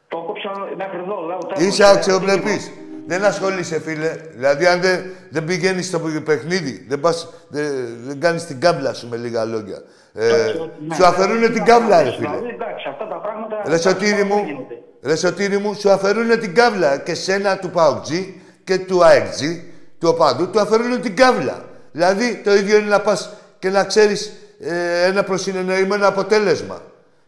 [0.07, 1.21] Το κόψα μέχρι εδώ.
[1.21, 2.71] Λέω, τέλος, Είσαι ε, αξιοπρεπής.
[3.07, 4.15] Δεν ασχολείσαι, φίλε.
[4.35, 7.65] Δηλαδή, αν δεν, δεν πηγαίνεις στο παιχνίδι, δεν, πας, δεν,
[8.05, 9.81] δεν κάνεις την κάμπλα σου με λίγα λόγια.
[10.13, 12.27] Ε, ναι, σου αφαιρούν την κάμπλα, ρε φίλε.
[12.27, 13.61] Δηλαδή, εντάξει, αυτά τα πράγματα...
[13.65, 14.75] Ρε Σωτήρη μου, δεν γίνονται.
[15.03, 20.09] ρε Σωτήρη μου, σου αφαιρούν την κάβλα και σένα του ΠΑΟΚΤΖΙ και του ΑΕΚΤΖΙ, του
[20.09, 21.65] οπαδού, του αφαιρούν την κάβλα.
[21.91, 26.81] Δηλαδή, το ίδιο είναι να πας και να ξέρεις ε, ένα προσυνεννοημένο αποτέλεσμα.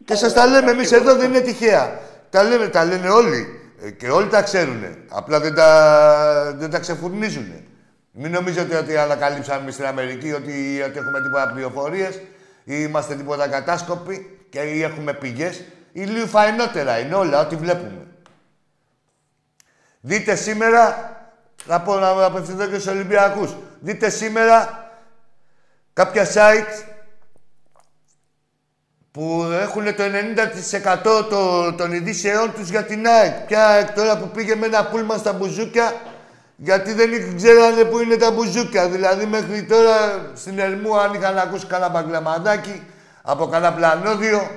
[0.05, 1.99] Και σας τα λέμε εμείς εδώ, δεν είναι τυχαία.
[2.29, 3.56] Τα λέμε, τα λένε όλοι.
[3.81, 4.83] Ε, και όλοι τα ξέρουν.
[5.09, 7.53] Απλά δεν τα, δεν τα ξεφουρνίζουν.
[8.11, 12.15] Μην νομίζετε ότι ανακαλύψαμε εμείς στην Αμερική ότι, ότι έχουμε τίποτα πληροφορίες
[12.63, 15.63] ή είμαστε τίποτα κατάσκοποι και ή έχουμε πηγές.
[15.91, 18.07] Ηλίου φαϊνότερα είναι όλα, ό,τι βλέπουμε.
[20.01, 21.11] Δείτε σήμερα,
[21.65, 23.55] να πω να απευθυνθώ και στους Ολυμπιακούς.
[23.79, 24.89] Δείτε σήμερα
[25.93, 26.96] κάποια site
[29.17, 30.03] που έχουν το
[31.19, 33.33] 90% το, των ειδήσεών τους για την ΑΕΚ.
[33.47, 35.93] Ποια ΑΕΚ τώρα που πήγε με ένα πούλμα στα μπουζούκια,
[36.55, 38.89] γιατί δεν ξέρανε που είναι τα μπουζούκια.
[38.89, 39.95] Δηλαδή μέχρι τώρα
[40.33, 42.83] στην Ερμού αν είχαν ακούσει κανένα μπαγκλαμαδάκι
[43.21, 44.49] από κανένα πλανόδιο,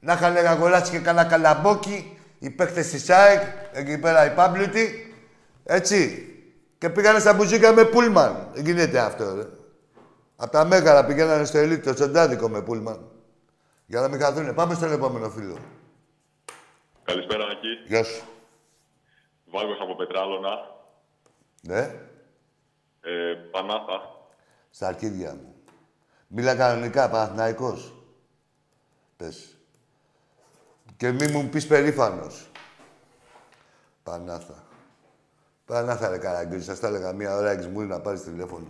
[0.00, 5.14] να είχαν αγοράσει και κανένα καλαμπόκι, οι παίχτες της ΑΕΚ, εκεί πέρα οι πάμπλουτοι,
[5.64, 6.28] έτσι.
[6.78, 8.48] Και πήγανε στα μπουζούκια με πούλμαν.
[8.52, 9.42] Δεν γίνεται αυτό, ρε.
[10.36, 13.13] Από τα μέγαρα πηγαίνανε στο ελίτ, το τσοντάδικο με πούλμαν.
[13.94, 14.52] Για να μην χαθούνε.
[14.52, 15.58] Πάμε στον επόμενο φίλο.
[17.02, 17.68] Καλησπέρα, Ακή.
[17.86, 18.22] Γεια σου.
[19.50, 20.50] Βάγκος από Πετράλωνα.
[21.60, 21.80] Ναι,
[23.00, 24.00] Ε, Πανάθα.
[24.70, 25.54] στα αρχίδια μου.
[26.26, 27.94] Μίλα κανονικά, Παναθηναϊκός.
[29.16, 29.56] Πες.
[30.96, 32.50] Και μη μου πεις περήφανος.
[34.02, 34.64] Πανάθα.
[35.64, 38.66] Πανάθα, ρε Καραγκύρη, σας τα έλεγα μία ώρα έχεις μου να πάρεις τηλέφωνο.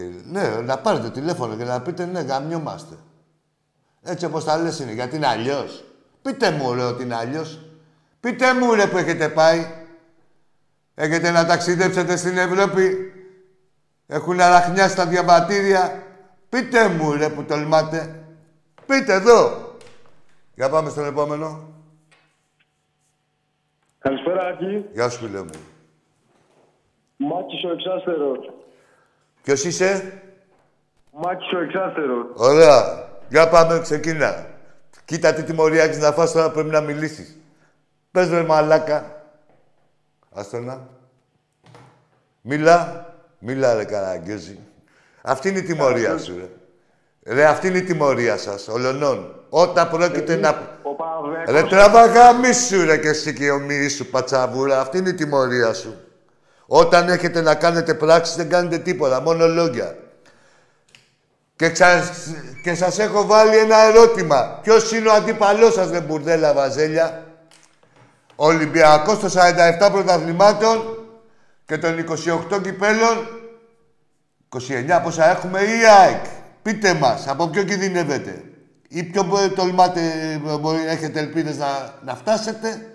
[0.00, 2.94] Και, ναι, να πάρετε τηλέφωνο και να πείτε ναι, γαμιόμαστε.
[4.02, 5.84] Έτσι όπως τα λες είναι, γιατί είναι αλλιώς.
[6.22, 7.60] Πείτε μου ρε ότι είναι αλλιώς.
[8.20, 9.66] Πείτε μου ρε που έχετε πάει.
[10.94, 13.12] Έχετε να ταξιδέψετε στην Ευρώπη.
[14.06, 16.02] Έχουν αραχνιάσει τα διαβατήρια.
[16.48, 18.24] Πείτε μου ρε που τολμάτε.
[18.86, 19.74] Πείτε εδώ.
[20.54, 21.68] Για πάμε στον επόμενο.
[23.98, 24.84] Καλησπέρα, Άκη.
[24.92, 25.50] Γεια σου φίλε μου.
[27.16, 28.59] Μάκης ο Εξάστερος.
[29.42, 30.12] Ποιος είσαι;
[31.10, 32.26] Μάκης ο Εξάστερος.
[32.34, 33.08] Ωραία.
[33.28, 34.46] Για πάμε, ξεκινά.
[35.04, 37.36] Κοίτα τι τιμωρία έχεις να φας τώρα πρέπει να μιλήσεις.
[38.10, 39.24] Πες ρε μαλάκα.
[40.34, 40.88] Άστο να.
[42.40, 43.08] Μίλα.
[43.38, 44.58] Μίλα ρε καραγκιόζη.
[45.22, 46.48] Αυτή είναι η τιμωρία σου ρε.
[47.34, 49.44] Ρε αυτή είναι η τιμωρία σας, ολονών.
[49.48, 50.78] Όταν πρόκειται να...
[50.82, 51.54] Ο Παναδέκος.
[51.54, 54.80] Ρε τραβά γαμίσου ρε και εσύ και ο μύρης σου πατσαβούρα.
[54.80, 55.94] Αυτή είναι η τιμωρία σου.
[56.72, 59.96] Όταν έχετε να κάνετε πράξεις δεν κάνετε τίποτα, μόνο λόγια.
[61.56, 62.02] Και, ξα...
[62.62, 64.58] και σας έχω βάλει ένα ερώτημα.
[64.62, 67.26] Ποιος είναι ο αντίπαλός σας, ρε μπουρδέλα βαζέλια;
[68.36, 70.98] Ο Ολυμπιακός των 47 πρωταθλημάτων
[71.66, 72.04] και των
[72.50, 73.28] 28 κυπέλων.
[74.48, 76.24] 29 πόσα έχουμε ή η ΑΕΚ;
[76.62, 78.44] Πείτε μας, από ποιο κινδυνεύετε;
[78.88, 80.00] Ή ποιο μπορεί- τολμάτε,
[80.60, 82.86] μπορεί, έχετε ελπίδες να, να φτάσετε;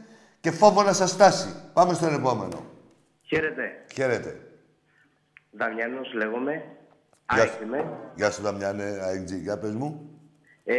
[0.41, 1.47] Και φόβο να σας φτάσει.
[1.73, 2.73] Πάμε στον επόμενο.
[3.25, 3.83] Χαίρετε.
[3.93, 4.39] Χαίρετε.
[5.51, 6.63] Δαμιανός λέγομαι.
[7.33, 7.63] Γεια ΑΕΚ σου.
[7.63, 7.85] είμαι.
[8.15, 10.09] Γεια σου, Δαμιάνε, ΑΕΚ, για πες μου.
[10.63, 10.75] Ε,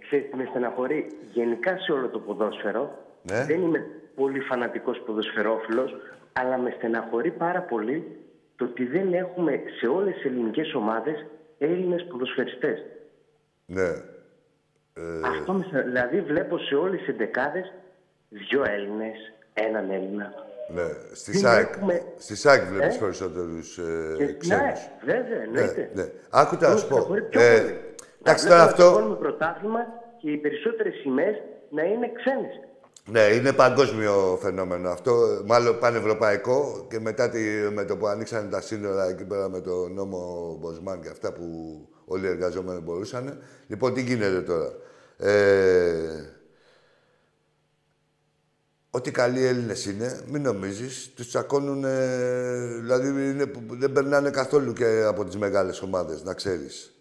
[0.00, 2.98] ξέρεις τι με στεναχωρεί; Γενικά σε όλο το ποδόσφαιρο.
[3.22, 3.44] Ναι.
[3.44, 5.92] Δεν είμαι πολύ φανατικός ποδοσφαιρόφιλος,
[6.32, 8.16] αλλά με στεναχωρεί πάρα πολύ
[8.56, 11.26] το ότι δεν έχουμε σε όλες τις ελληνικές ομάδες
[11.58, 12.84] Έλληνες ποδοσφαιριστές.
[13.66, 13.88] Ναι.
[15.26, 15.82] Αυτό με, στεναχωρεί.
[15.82, 17.72] δηλαδή βλέπω σε όλες τις εντεκάδες
[18.28, 20.34] δύο Έλληνες, έναν Έλληνα.
[20.74, 21.68] Ναι, στη Δεν ΣΑΕΚ.
[21.70, 24.80] έχουμε- Στη ΣΑΕΚ βλέπεις Ε; περισσότερους ε, Και- ξένους.
[25.06, 25.90] Ναι, βέβαια, εννοείται.
[25.94, 26.08] Ναι, ναι.
[26.30, 26.94] Άκου τώρα να σου πω.
[26.94, 27.76] Στεναχωρεί πιο Ε, πολύ.
[28.22, 28.82] εντάξει, Να τώρα βλέπουμε να αυτό...
[28.84, 29.80] σηκώνουμε πρωτάθλημα
[30.20, 31.36] και οι περισσότερες σημαίες
[31.70, 32.54] να είναι ξένες.
[33.10, 37.38] Ναι, είναι παγκόσμιο φαινόμενο αυτό, μάλλον πανευρωπαϊκό και μετά τη,
[37.72, 40.18] με το που ανοίξανε τα σύνορα εκεί πέρα με το νόμο
[40.60, 41.42] Μποσμάν και αυτά που
[42.04, 43.38] όλοι οι εργαζόμενοι μπορούσαν.
[43.66, 44.72] Λοιπόν, τι γίνεται τώρα;
[45.16, 45.92] Ε,
[48.94, 51.84] Ό,τι καλοί Έλληνες είναι, μην νομίζεις, τους τσακώνουν.
[52.80, 56.94] δηλαδή είναι, που δεν περνάνε καθόλου και από τις μεγάλες ομάδες, να ξέρεις.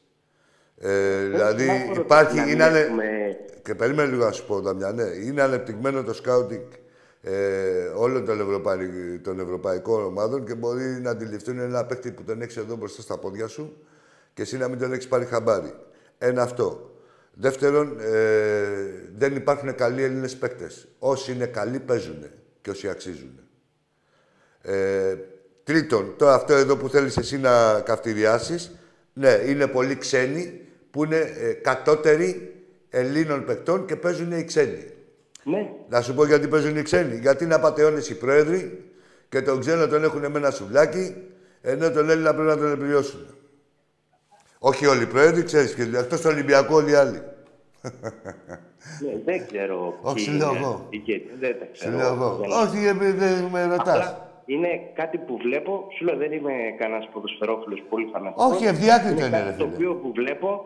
[0.78, 2.36] Ε, δηλαδή να πω, υπάρχει.
[2.36, 5.04] να μην είναι ανε- έχουμε- Και περίμενε λίγο να σου πω, Δαμιά, ναι.
[5.04, 6.62] Είναι ανεπτυγμένο το σκάουτινγκ
[7.22, 7.32] ε,
[7.96, 8.88] όλων των, ευρωπαϊ...
[9.24, 13.18] των ευρωπαϊκών ομάδων και μπορεί να αντιληφθούν ένα παίκτη που τον έχεις εδώ μπροστά στα
[13.18, 13.78] πόδια σου
[14.34, 15.74] και εσύ να μην τον έχεις πάρει χαμπάρι.
[16.18, 16.91] Ένα αυτό.
[17.34, 18.68] Δεύτερον, ε,
[19.16, 20.88] δεν υπάρχουν καλοί Έλληνες παίκτες.
[21.00, 22.26] Όσοι είναι καλοί παίζουν
[22.62, 23.40] και όσοι αξίζουν.
[24.62, 25.16] Ε,
[25.64, 28.72] τρίτον, τώρα αυτό εδώ που θέλεις εσύ να καυτηριάσεις,
[29.14, 32.56] ναι, είναι πολλοί ξένοι που είναι ε, κατώτεροι
[32.90, 34.86] Ελλήνων παικτών και παίζουν οι ξένοι.
[35.44, 37.16] Ναι, Να σου πω γιατί παίζουν οι ξένοι.
[37.16, 38.84] Γιατί είναι απαταιώνες οι πρόεδροι
[39.30, 41.16] και τον ξένο τον έχουν με ένα σουβλάκι,
[41.62, 43.26] ενώ τον Έλληνα πρέπει να τον επιβιώσουν.
[44.64, 47.22] Όχι όλοι οι πρόεδροι, ξέρεις, και εκτός του Ολυμπιακού όλοι οι άλλοι.
[49.04, 49.98] ναι, δεν ξέρω.
[50.02, 50.86] Όχι, ποιοι σου λέω είναι εγώ.
[50.90, 51.98] οι ηγέτες, Δεν τα Σου ξέρω.
[51.98, 52.30] λέω εγώ.
[52.42, 53.88] Δεν- Όχι, επειδή δεν με ρωτάς.
[53.98, 55.88] Απλά είναι κάτι που βλέπω.
[55.98, 58.52] Σου λέω δεν είμαι κανένας ποδοσφαιρόφιλος πολύ φανατικός.
[58.52, 59.76] Όχι, ευδιάκριτο είναι, κάτι ρε Το φίλε.
[59.76, 60.66] οποίο που βλέπω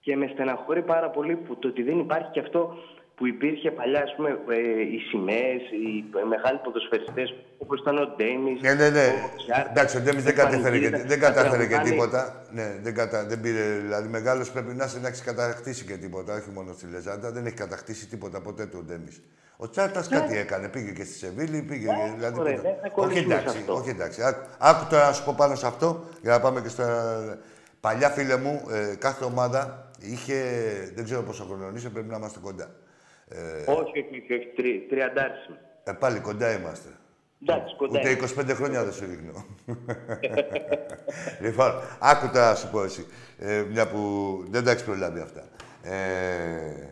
[0.00, 2.74] και με στεναχωρεί πάρα πολύ που το ότι δεν υπάρχει και αυτό
[3.16, 8.06] που υπήρχε παλιά, ας πούμε, ε, οι σημαίες, οι ε, μεγάλοι ποδοσφαιριστές, όπως ήταν ο
[8.16, 9.06] Ντέμις, Ναι, ναι, ναι.
[9.26, 11.90] ο Τσιάρ, Εντάξει, ο Ντέμις δεν ο κατέφερε και, Πανηγίδας, δεν τα κατάφερε και τραγουδάνε.
[11.90, 12.44] τίποτα.
[12.50, 13.24] Ναι, δεν, κατα...
[13.24, 13.62] δεν πήρε.
[13.84, 17.30] Δηλαδή, μεγάλος πρέπει να είσαι να έχεις κατακτήσει και τίποτα, όχι μόνο στη Λεζάντα.
[17.30, 19.22] Δεν έχει κατακτήσει τίποτα ποτέ του ο Ντέμις.
[19.56, 20.68] Ο Τσάρτα κάτι έκανε.
[20.68, 21.86] Πήγε και στη Σεβίλη, πήγε.
[21.86, 22.70] Ναι, δηλαδή, ωραία, τίποτα.
[22.70, 23.74] δεν θα όχι κολλήσουμε σε εντάξει, αυτό.
[23.74, 24.22] όχι εντάξει.
[24.22, 26.88] Άκου, άκου τώρα να σου πω πάνω σε αυτό για να πάμε και στα.
[27.80, 30.34] Παλιά φίλε μου, ε, κάθε ομάδα είχε.
[30.94, 32.68] Δεν ξέρω πόσο χρόνο είσαι, πρέπει να είμαστε κοντά.
[33.28, 35.60] Ε, Όχι, όχι, όχι, όχι, τρι, τριαντάρις είμαι.
[35.84, 36.88] ε, πάλι κοντά είμαστε.
[37.42, 38.52] Εντάξει, κοντά Ούτε είμαι.
[38.52, 39.44] 25 χρόνια δεν σου δείχνω.
[41.44, 43.06] λοιπόν, άκου τώρα να σου πω εσύ.
[43.38, 43.98] Ε, μια που
[44.50, 45.48] δεν τα έχεις προλάβει αυτά.
[45.82, 46.88] Ε,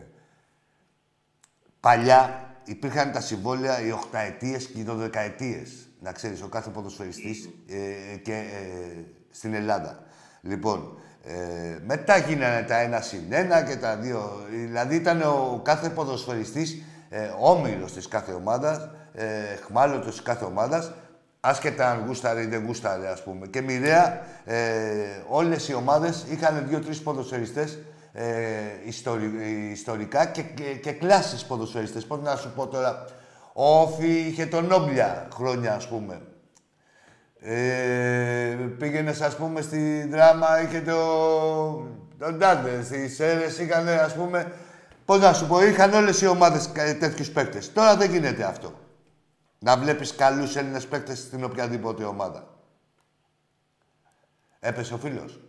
[1.79, 5.87] παλιά υπήρχαν τα συμβόλαια οι 8 ετίες και οι 12 ετίες.
[5.99, 10.03] Να ξέρεις, ο κάθε ποδοσφαιριστής ε, και ε, στην Ελλάδα.
[10.41, 14.45] Λοιπόν, ε, μετά γίνανε τα ένα συν ένα και τα δύο.
[14.49, 19.25] Δηλαδή ήταν ο κάθε ποδοσφαιριστής ε, όμιλος της κάθε ομάδας, ε,
[19.65, 20.91] χμάλωτος της κάθε ομάδας,
[21.39, 23.47] άσχετα αν γούσταρε ή δεν γούσταρε, ας πούμε.
[23.47, 24.57] Και μοιραία ε,
[25.29, 27.77] όλες οι ομάδες είχαν δύο-τρεις ποδοσφαιριστές
[28.13, 28.25] ε,
[28.85, 32.05] ιστορι- ε, ιστορικά και, και, και κλάσεις ποδοσφαιριστές.
[32.05, 33.05] Πώς να σου πω τώρα,
[33.53, 36.21] ο Όφη είχε τον Όμπλια χρόνια, ας πούμε.
[37.45, 40.97] Ε, πήγαινες, ας πούμε, στη δράμα, είχε το,
[42.19, 42.83] τον Ντάντε.
[42.83, 44.51] Στις Σέρες είχαν, ας πούμε,
[45.05, 47.73] πώς να σου πω, είχαν όλες οι ομάδες κα- τέτοιους παίκτες.
[47.73, 48.73] Τώρα δεν γίνεται αυτό.
[49.59, 52.47] Να βλέπεις καλούς Έλληνες παίκτες στην οποιαδήποτε ομάδα.
[54.59, 55.39] Έπεσε ο φίλος.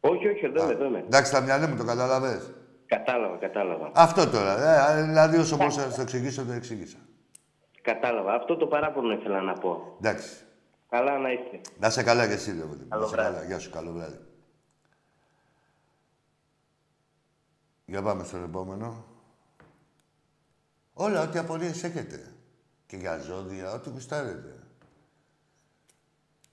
[0.00, 0.98] Όχι, όχι, εδώ είμαι, εδώ είμαι.
[0.98, 2.50] Εντάξει, τα μυαλά μου το καταλαβες.
[2.86, 3.90] Κατάλαβα, κατάλαβα.
[3.94, 4.88] Αυτό τώρα.
[4.98, 6.96] Ε, δηλαδή, όσο μπορούσα να το εξηγήσω, το εξήγησα.
[7.82, 8.32] Κατάλαβα.
[8.34, 9.96] Αυτό το παράπονο ήθελα να πω.
[10.02, 10.28] Εντάξει.
[10.90, 11.60] Καλά να είστε.
[11.78, 12.88] Να είσαι καλά και εσύ, ρε παιδί μου.
[12.88, 13.34] Να Καλό είσαι βράδυ.
[13.34, 13.46] καλά.
[13.46, 14.18] Γεια σου, καλό βράδυ.
[17.86, 19.04] Για πάμε στον επόμενο.
[20.92, 22.32] Όλα, ό,τι απορίες έχετε.
[22.86, 24.54] Και για ζώδια, ό,τι γουστάρετε.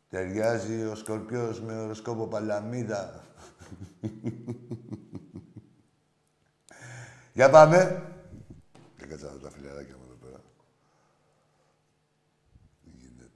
[0.09, 3.23] Ταιριάζει ο Σκορπιός με οροσκόπο Παλαμίδα.
[7.33, 8.11] Για πάμε.
[8.97, 10.41] Δεν κάτσα τα φιλαράκια μου εδώ πέρα.
[12.83, 13.29] Τι γίνεται.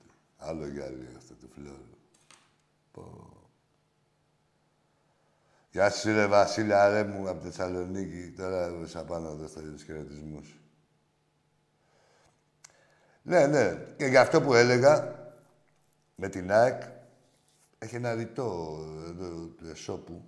[0.52, 1.98] Άλλο γυάλι αυτό το φλόρο.
[2.92, 3.30] Πω.
[5.72, 8.34] Γεια σου ρε Βασίλα ρε μου από Θεσσαλονίκη.
[8.38, 10.60] Τώρα έδωσα πάνω εδώ στα χαιρετισμούς.
[13.22, 13.86] Ναι, ναι.
[13.98, 15.16] Και για αυτό που έλεγα
[16.16, 16.82] με την ΑΕΚ
[17.78, 20.26] έχει ένα ρητό εδώ του Εσώπου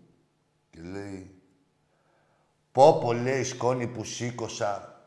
[0.70, 1.42] και λέει
[2.72, 5.02] Πω πω λέει σκόνη που σήκωσα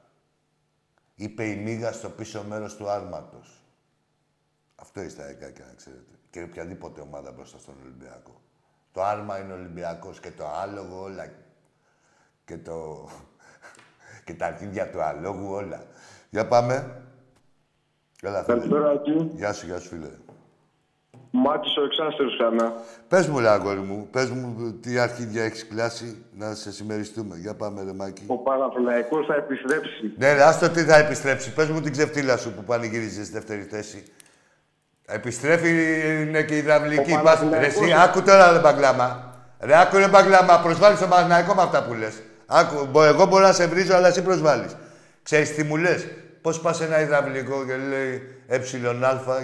[1.14, 3.65] είπε η μίγα στο πίσω μέρος του άρματος.
[4.76, 6.12] Αυτό είστε αεκάκια, να ξέρετε.
[6.30, 8.40] Και οποιαδήποτε ομάδα μπροστά στον Ολυμπιακό.
[8.92, 11.32] Το άρμα είναι Ολυμπιακός και το άλογο όλα.
[12.44, 13.08] Και το...
[14.24, 15.86] και τα αρχίδια του αλόγου όλα.
[16.30, 17.02] Για πάμε.
[18.22, 18.56] Έλα, φίλε.
[18.56, 19.30] Καλησπέρα, Άκη.
[19.34, 20.10] Γεια σου, γεια σου, φίλε.
[21.30, 22.72] Μάτσο ο εξάστερο ξανά.
[23.08, 27.36] Πες μου, ρε αγόρι μου, πες μου τι αρχίδια έχεις κλάσει να σε συμμεριστούμε.
[27.36, 28.24] Για πάμε, ρε Μάκη.
[28.26, 30.14] Ο Παναθηναϊκός θα επιστρέψει.
[30.16, 31.54] Ναι, ρε, άστο τι θα επιστρέψει.
[31.54, 34.04] Πες μου την ξεφτύλα σου που πανηγύριζε στη δεύτερη θέση.
[35.06, 35.70] Επιστρέφει
[36.22, 37.12] είναι και η υδραυλική.
[37.12, 39.34] Ο Πας, Παναθηναϊκός- ρε, εσύ, άκου τώρα, ρε Μπαγκλάμα.
[39.60, 42.22] Ρε, άκου, ρε Μπαγκλάμα, προσβάλλεις τον Παναθηναϊκό με αυτά που λες.
[42.46, 44.76] Άκου, μπο- εγώ μπορώ να σε βρίζω, αλλά εσύ προσβάλλεις.
[45.22, 46.06] Ξέρεις τι μου λες;
[46.42, 48.58] Πώς πας σε ένα υδραυλικό και λέει εα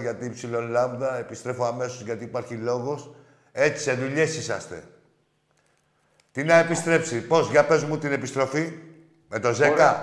[0.00, 3.14] γιατί υψηλον λάμδα, επιστρέφω αμέσως γιατί υπάρχει λόγος.
[3.52, 4.82] Έτσι, σε δουλειές είσαστε.
[6.32, 8.72] Τι να επιστρέψει, πώς, για πες μου την επιστροφή,
[9.28, 10.02] με το 10.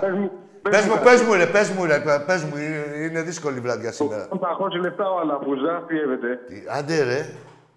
[0.62, 1.04] Πες μου, Πες μου, κάτι.
[1.04, 4.26] πες μου, ρε, πες μου, ρε, πες μου, είναι- είναι δύσκολη η βραδιά σήμερα.
[4.28, 6.38] 800 λεπτά ο Αλαφούζα, πιεύεται.
[6.48, 7.26] Τι- Άντε, ρε,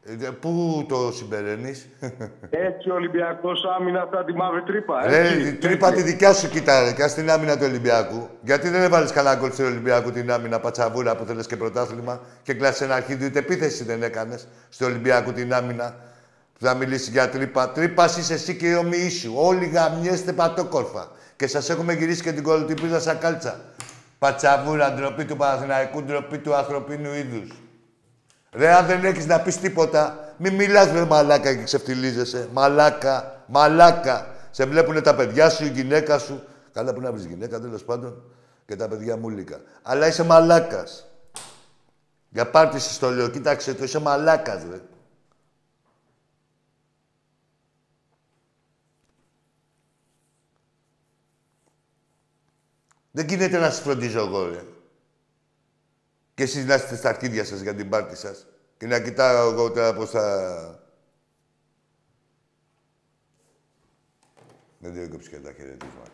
[0.05, 1.87] Ε, πού το συμπεραίνεις;
[2.67, 5.07] Έτσι ο Ολυμπιακός άμυνα θα τη μαύρη τρύπα.
[5.07, 6.11] Ρε, έτσι, η τρύπα τη έτσι.
[6.11, 8.29] δικιά σου κοίτα, ρε, και ας την άμυνα του Ολυμπιακού.
[8.41, 12.53] Γιατί δεν έβαλες κανένα γκολ του Ολυμπιακού την άμυνα πατσαβούρα που θέλεις και πρωτάθλημα και
[12.53, 15.95] κλάσεις ένα αρχίδι, ούτε επίθεση δεν έκανες στο Ολυμπιακού την άμυνα.
[16.59, 17.69] Που θα μιλήσει για τρύπα.
[17.69, 19.33] Τρύπας είσαι εσύ και οι ομοιοί σου.
[19.35, 21.11] Όλοι γαμιέστε πατόκορφα.
[21.35, 23.59] Και σας έχουμε γυρίσει και την κολοτυπίδα σαν κάλτσα.
[24.19, 27.51] Πατσαβούρα, ντροπή του Παναθηναϊκού, ντροπή του ανθρωπίνου είδους.
[28.51, 32.47] Ρε, αν δεν έχεις να πεις τίποτα, μη μιλάς με μαλάκα και ξεφτιλίζεσαι.
[32.53, 34.27] Μαλάκα, μαλάκα.
[34.51, 36.43] Σε βλέπουνε τα παιδιά σου, η γυναίκα σου.
[36.73, 38.23] Καλά που να βρεις γυναίκα, τέλος πάντων.
[38.65, 39.61] Και τα παιδιά μου λίκα.
[39.81, 41.05] Αλλά είσαι μαλάκας.
[42.29, 44.79] Για πάρτιση στο λέω, κοίταξε το, είσαι μαλάκας, ρε.
[53.15, 54.63] Δεν γίνεται να σας φροντίζω εγώ, ρε.
[56.33, 58.47] Και εσείς να είστε στα αρχίδια σας για την πάρτι σας.
[58.77, 60.79] Και να κοιτάω εγώ τώρα πώς θα...
[64.77, 66.09] Δεν διέκοψε και τα χαιρετίσματα.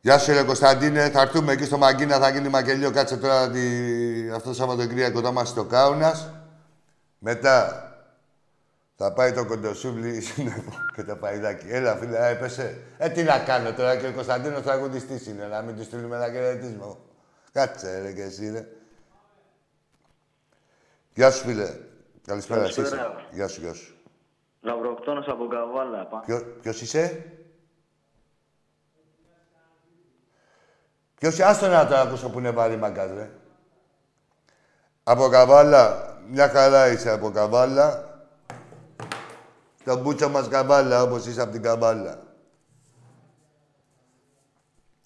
[0.00, 1.10] Γεια σου, ρε Κωνσταντίνε.
[1.10, 2.90] Θα έρθουμε εκεί στο Μαγκίνα, θα γίνει μακελιό.
[2.90, 3.60] Κάτσε τώρα τη...
[4.30, 6.32] αυτό το Σαββατοκύριακο κοντά μας στο Κάουνας.
[7.18, 7.84] Μετά
[9.02, 11.66] θα πάει το κοντοσούβλι σύννεφο και το παϊδάκι.
[11.68, 12.80] Έλα, φίλε, ε, έπεσε.
[12.98, 16.30] Ε, τι να κάνω τώρα και ο Κωνσταντίνος τραγουδιστής είναι, να μην τους στείλουμε ένα
[16.30, 16.96] χαιρετίσμα.
[17.52, 18.66] Κάτσε, ρε, και εσύ, ρε.
[21.14, 21.76] Γεια σου, φίλε.
[22.26, 23.26] Καλησπέρα, εσύ είσαι; Καλησπέρα.
[23.30, 23.94] Γεια σου, γεια σου.
[24.60, 26.06] Λαυροκτόνος από Καβάλα.
[26.06, 27.24] πα- Ποιο, ποιος είσαι;
[31.18, 33.30] Ποιος άστο να το ακούσω που είναι βαρύ μαγκάς, ρε.
[35.02, 38.08] Από Καβάλα, μια χαρά είσαι από Καβάλα.
[39.84, 42.28] Το μπούτσο μας Καβάλα, όπως είσαι από την Καβάλα.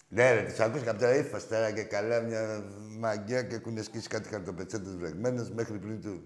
[0.08, 2.64] Ναι, ρε, τις ακούς κάποια ύφος τώρα και καλά μια
[2.98, 6.22] μαγκιά και έχουν σκίσει κάτι χαρτοπετσέτες βρεγμένες μέχρι πριν του.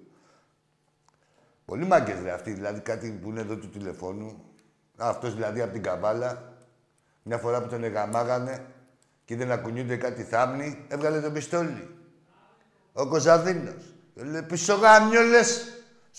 [1.64, 4.28] Πολύ μάγκες ρε αυτοί, δηλαδή κάτι που είναι εδώ του τηλεφώνου.
[4.96, 6.56] Α, αυτός δηλαδή από την Καβάλα.
[7.22, 8.66] Μια φορά που τον εγαμάγανε
[9.24, 11.88] και είδε να κουνιούνται κάτι θάμνη, έβγαλε το πιστόλι.
[12.92, 13.94] Ο Κωνσταντίνος.
[14.14, 14.78] Λέει, πίσω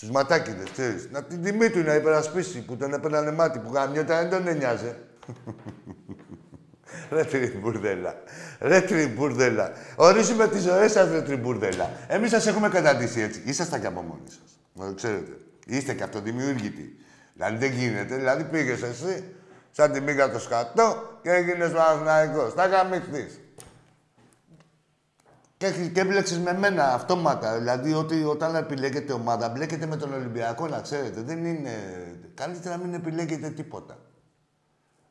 [0.00, 1.08] Στους ματάκιδες, ξέρεις.
[1.10, 4.96] Να την τιμή του να υπερασπίσει, που τον έπαιρνανε μάτι, που γάμιωτα δεν τον εννοιάζε.
[7.10, 8.22] Ρε τριμπουρδέλα.
[8.60, 9.72] Ρε τριμπουρδέλα.
[9.96, 11.90] Ορίζουμε τις ζωές σας, ρε τριμπουρδέλα.
[12.08, 13.42] Εμείς σας έχουμε καταντήσει έτσι.
[13.44, 14.58] Ήσασταν και από μόνοι σας.
[14.72, 15.36] Να το ξέρετε.
[15.66, 16.96] Είστε και αυτοδημιούργητοι.
[17.34, 18.16] Δηλαδή δεν γίνεται.
[18.16, 19.24] Δηλαδή πήγες εσύ,
[19.70, 22.54] σαν τη μίγα το σκατό και έγινες Παναθηναϊκός.
[22.54, 23.39] Τα γαμίχθεις.
[25.60, 27.58] Και, έχεις- και έμπλεξες με μένα αυτόματα.
[27.58, 31.20] Δηλαδή ότι όταν επιλέγετε ομάδα, μπλέκετε με τον Ολυμπιακό, να ξέρετε.
[31.22, 31.70] Δεν είναι...
[32.34, 33.98] Καλύτερα να μην επιλέγετε τίποτα.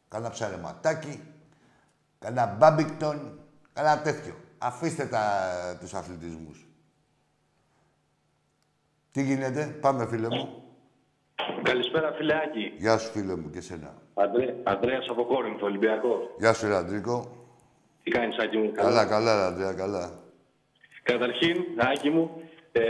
[0.08, 1.22] Κάνα ψαρεματάκι,
[2.20, 3.40] κάνα μπάμπικτον,
[3.74, 4.34] κάνα τέτοιο.
[4.58, 5.22] Αφήστε τα,
[5.80, 6.68] τους αθλητισμούς.
[9.12, 10.64] Τι γίνεται, πάμε φίλε μου.
[11.64, 12.74] Καλησπέρα, φιλεάκι.
[12.78, 13.94] Γεια σου φίλε μου και σένα.
[14.14, 16.20] Αντρέ, Ανδρέας από Κόρινθο, Ολυμπιακός.
[16.38, 17.32] Γεια σου ρε Αντρίκο.
[18.04, 20.10] Τι κάνεις, Άκη μου, Καλά, καλά ρε Αντρέα, καλά.
[21.12, 21.56] Καταρχήν,
[21.92, 22.24] Άκη μου,
[22.72, 22.82] ε,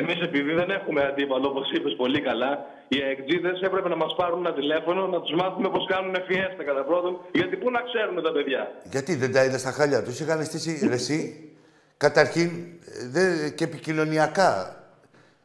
[0.00, 4.46] εμείς επειδή δεν έχουμε αντίπαλο, όπως είπες πολύ καλά, οι αεκτζίδες έπρεπε να μας πάρουν
[4.46, 8.32] ένα τηλέφωνο, να τους μάθουμε πώς κάνουν φιέστα κατά πρώτον, γιατί πού να ξέρουν τα
[8.32, 8.62] παιδιά.
[8.90, 11.50] Γιατί δεν τα είδες στα χάλια τους, είχαν στήσει ρε, εσύ.
[11.96, 14.80] Καταρχήν ε, δε, και επικοινωνιακά.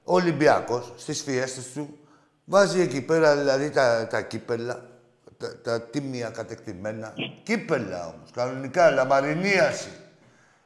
[0.03, 1.97] Ο Ολυμπιακός στις φιέστες του
[2.45, 4.89] βάζει εκεί πέρα δηλαδή τα, τα κύπελα,
[5.38, 7.13] τα, τα τίμια κατεκτημένα.
[7.43, 9.89] Κύπελα όμως, κανονικά, λαμαρινίαση.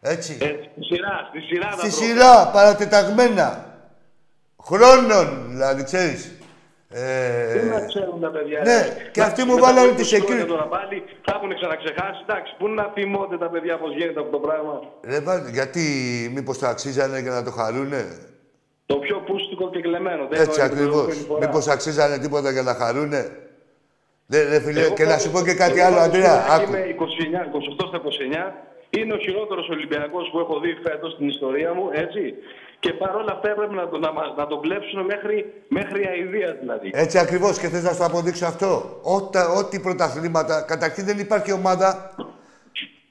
[0.07, 0.37] Έτσι.
[0.41, 2.03] Ε, στη σειρά, στη σειρά τα Στη πρώτα.
[2.05, 3.65] σειρά, παρατεταγμένα.
[4.63, 6.31] Χρόνων, δηλαδή, ξέρεις.
[6.89, 8.59] Ε, Πού να ξέρουν τα παιδιά.
[8.63, 9.09] ναι, ρε.
[9.11, 10.47] και αυτοί μου Μετά βάλανε από τη 20 χρόνια security.
[10.47, 12.19] Τώρα πάλι θα έχουν ξαναξεχάσει.
[12.27, 14.73] Εντάξει, πού να θυμώνται τα παιδιά πώς γίνεται αυτό το πράγμα.
[15.11, 15.83] ρε, βα- γιατί
[16.35, 18.01] μήπως το αξίζανε για να το χαρούνε;
[18.85, 20.27] Το πιο πούστικο και κλεμμένο.
[20.31, 21.03] Δεν Έτσι εννοώ την ακριβώς.
[21.03, 21.39] προηγούμενη φορά.
[21.47, 23.21] Μήπως αξίζανε τίποτα για να χαρούνε;
[24.25, 26.35] Δε, ρε φίλε, Εγώ και να πάντως- σου πω και κάτι εγώ άλλο, πάντως, Αντρέα.
[26.41, 26.69] Φιλάκη, Άκου.
[26.71, 28.53] Είμαι 29, 28 στα 29.
[28.97, 32.33] Είναι ο χειρότερος Ολυμπιακός που έχω δει φέτος στην ιστορία μου, έτσι.
[32.79, 36.91] Και παρόλα αυτά έπρεπε να, το- να, μα- να τον κλέψουν μέχρι, μέχρι αηδία δηλαδή.
[36.93, 38.99] Έτσι ακριβώς και θες να σου αποδείξω αυτό.
[39.01, 40.61] Ότα, ό,τι πρωταθλήματα.
[40.61, 42.15] Καταρχήν δεν υπάρχει ομάδα.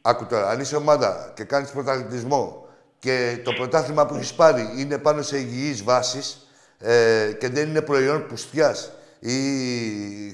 [0.03, 2.66] Άκου τώρα, αν είσαι ομάδα και κάνεις πρωταθλητισμό
[2.99, 7.80] και το πρωτάθλημα που έχεις πάρει είναι πάνω σε υγιείς βάσεις ε, και δεν είναι
[7.82, 9.39] προϊόν πουστιάς ή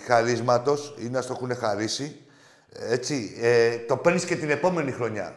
[0.07, 2.16] χαρίσματος ή να στο έχουν χαρίσει,
[2.90, 5.34] έτσι, ε, το παίρνεις και την επόμενη χρονιά.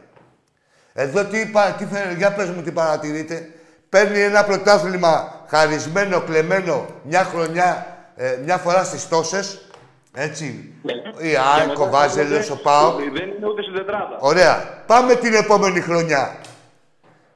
[0.94, 3.50] Εδώ τι, είπα, τι φαίνεται, για πες μου τι παρατηρείτε.
[3.90, 7.86] Παίρνει ένα πρωτάθλημα χαρισμένο, κλεμμένο, μια χρονιά,
[8.16, 9.68] ε, μια φορά στις τόσες,
[10.14, 10.74] έτσι.
[11.18, 12.96] Η ΑΕΚ, ο Βάζελος, ο ΠΑΟΚ.
[13.00, 14.18] Δεν είναι ούτε στην τετράδα.
[14.20, 14.82] Ωραία.
[14.86, 16.36] Πάμε την επόμενη χρονιά.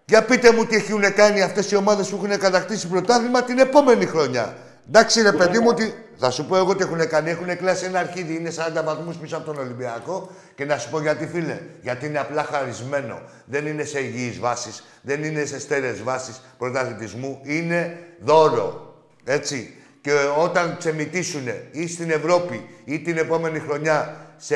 [0.06, 4.06] Για πείτε μου τι έχουν κάνει αυτές οι ομάδες που έχουν κατακτήσει πρωτάθλημα την επόμενη
[4.06, 4.56] χρονιά.
[4.88, 5.94] Εντάξει ρε παιδί μου, τι...
[6.18, 7.30] θα σου πω εγώ τι έχουν κάνει.
[7.30, 10.30] Έχουν κλάσει ένα αρχίδι, είναι 40 βαθμούς πίσω από τον Ολυμπιακό.
[10.56, 13.22] Και να σου πω γιατί φίλε, γιατί είναι απλά χαρισμένο.
[13.46, 17.40] Δεν είναι σε υγιείς βάσεις, δεν είναι σε στέρεες βάσεις πρωταθλητισμού.
[17.44, 18.96] Είναι δώρο.
[19.24, 19.72] Έτσι.
[20.02, 24.56] Και όταν ξεμητήσουν ή στην Ευρώπη ή την επόμενη χρονιά σε,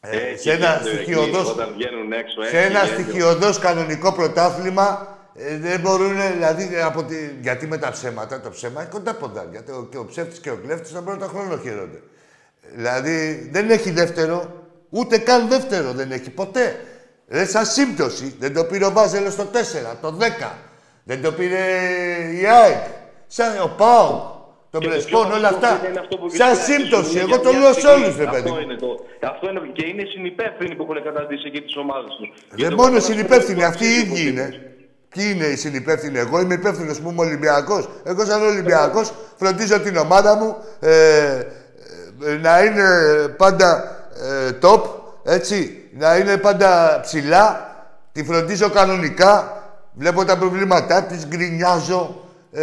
[0.00, 3.02] ε, Έχει σε ένα γέλιο εκεί, στοιχειοδός Όταν βγαίνουν έξω, σε έχει ένα γέλιο.
[3.02, 7.16] στοιχειοδός κανονικό πρωτάθλημα ε, δεν μπορούν, δηλαδή, από τη...
[7.40, 9.62] γιατί με τα ψέματα, το ψέμα είναι κοντά ποδάρια.
[9.64, 12.00] Το, και ο ψεύτης και ο κλέφτης τον πρώτο χρόνο χαίρονται.
[12.74, 14.52] Δηλαδή, δεν έχει δεύτερο,
[14.88, 16.80] ούτε καν δεύτερο δεν έχει ποτέ.
[17.28, 20.52] Ρε, σαν σύμπτωση, δεν το πήρε ο Βάζελος το 4, το 10.
[21.04, 21.64] Δεν το πήρε
[22.40, 22.82] η ΑΕΚ,
[23.26, 24.22] σαν ο ΠΑΟΚ,
[24.70, 25.80] τον Και το Πρεσπόν, πιο όλα αυτά.
[25.90, 28.04] είναι αυτό που Σαν βρίσκει σύμπτωση, είναι εγώ για το μια λέω σε στιγμή.
[28.04, 28.36] όλους, ρε παιδί.
[28.36, 28.60] Αυτό μου.
[28.60, 29.04] είναι το.
[29.32, 32.28] Αυτό είναι, και είναι συνυπεύθυνοι που έχουν καταντήσει εκεί τις ομάδες τους.
[32.50, 34.46] Δεν μόνο συνυπεύθυνοι, αυτοί οι ίδιοι είναι.
[35.08, 37.88] Ποιοι είναι οι συνυπεύθυνοι, εγώ είμαι υπεύθυνος που είμαι Ολυμπιακός.
[38.04, 40.90] Εγώ, σαν Ολυμπιακός, φροντίζω την ομάδα μου ε,
[42.24, 42.88] ε, να είναι
[43.36, 44.80] πάντα ε, top,
[45.24, 47.66] έτσι, να είναι πάντα ψηλά.
[48.12, 49.62] Τη φροντίζω κανονικά.
[49.92, 52.62] Βλέπω τα προβλήματά της, γκρινιάζω, ε,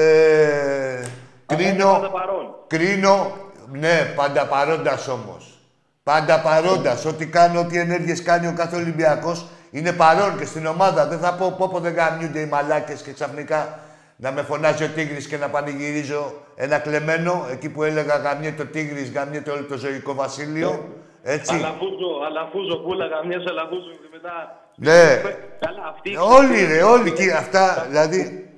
[1.46, 1.92] κρίνω.
[1.92, 2.56] Πάντα παρόν.
[2.68, 3.38] Κρίνω,
[3.72, 5.60] ναι, πάντα παρόντας όμως.
[6.04, 7.06] Πάντα παρόντας.
[7.06, 9.46] Ό,τι κάνω, ό,τι ενέργειες κάνει ο κάθε Ολυμπιακός
[9.78, 11.08] είναι παρόν και στην ομάδα.
[11.08, 13.80] Δεν θα πω πω, πω δεν γαμιούνται οι μαλάκες και ξαφνικά
[14.16, 18.66] να με φωνάζει ο Τίγρης και να πανηγυρίζω ένα κλεμμένο εκεί που έλεγα γαμιέται ο
[18.66, 20.90] Τίγρης, γαμιέται όλο το ζωικό βασίλειο.
[21.24, 21.56] Έτσι.
[21.56, 24.36] Αλαφούζο, αλαφούζο, πούλαγα μια αλαφούζο και μετά.
[24.76, 25.22] Ναι.
[25.66, 28.50] Καλά, αυτοί Όλοι ρε, όλοι και αυτά, δηλαδή.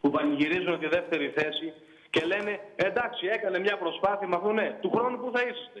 [0.00, 1.72] που πανηγυρίζουν τη δεύτερη θέση
[2.10, 4.76] και λένε εντάξει, έκανε μια προσπάθεια με αυτό, ναι.
[4.80, 5.80] Του χρόνου που θα είσαστε.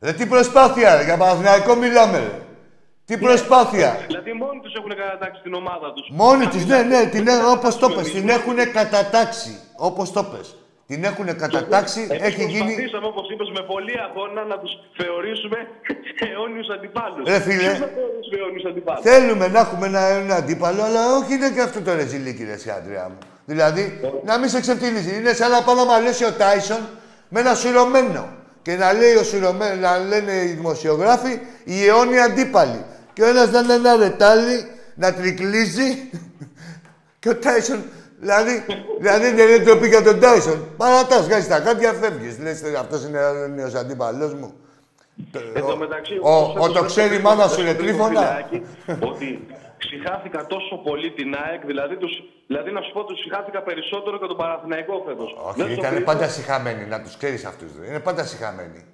[0.00, 2.45] Ρε, τι προσπάθεια, ρε, για Παναθηναϊκό μιλάμε, ρε.
[3.06, 4.04] Τι προσπάθεια.
[4.06, 6.08] Δηλαδή μόνοι τους έχουν κατατάξει την ομάδα τους.
[6.10, 9.60] Μόνοι τη, ναι, ναι, την, όπως το πες, την έχουν κατατάξει.
[9.76, 10.56] Όπως το πες.
[10.86, 12.58] Την έχουν κατατάξει, έχει γίνει.
[12.58, 15.56] Προσπαθήσαμε, όπως είπες, με πολλή αγώνα να τους θεωρήσουμε
[16.24, 17.28] αιώνιους αντιπάλους.
[17.28, 17.56] Ρε, φίλε.
[17.56, 21.60] Ποιους να θεωρήσουμε αιώνιους αντιπάλους; Θέλουμε να έχουμε ένα, ένα αντίπαλο, αλλά όχι είναι και
[21.60, 23.18] αυτό το ρεζιλίκι, ρε εσύ, Αντρέα μου.
[23.44, 25.16] Δηλαδή, να μην σε ξεφτυλίζει.
[25.18, 26.82] Είναι σαν να πάει να μαλέσει ο Τάισον
[27.28, 28.28] με ένα σουρωμένο.
[28.62, 32.84] Και να, λέει ο σουρωμένο, να λένε οι δημοσιογράφοι οι αιώνιοι αντίπαλοι.
[33.16, 36.10] Και ο ένας να είναι ένα ρετάλι, να τρικλίζει.
[37.18, 37.82] και ο Τάισον,
[38.20, 38.64] δηλαδή,
[39.00, 40.68] δηλαδή δεν είναι τροπή για τον Τάισον.
[40.76, 42.38] Παρατάς, βγάζεις τα κάτια, φεύγεις.
[42.38, 44.54] Λες, αυτός είναι ο αιώνιος αντίπαλος μου.
[45.54, 47.74] Εν τω μεταξύ, ο, όπως ο, έδωσε το ξέρει η πριν μάνα το σου, ρε
[47.74, 48.20] πριν το τρίφωνα.
[48.20, 48.62] φιλάκι,
[49.10, 49.46] Ότι
[49.78, 54.26] ξυχάθηκα τόσο πολύ την ΑΕΚ, δηλαδή, τους, δηλαδή να σου πω, τους ξυχάθηκα περισσότερο και
[54.26, 55.36] τον Παναθηναϊκό φέτος.
[55.48, 57.70] Όχι, ήταν πάντα συχαμένοι, να τους ξέρεις αυτούς.
[57.88, 58.84] Είναι πάντα συχαμένοι.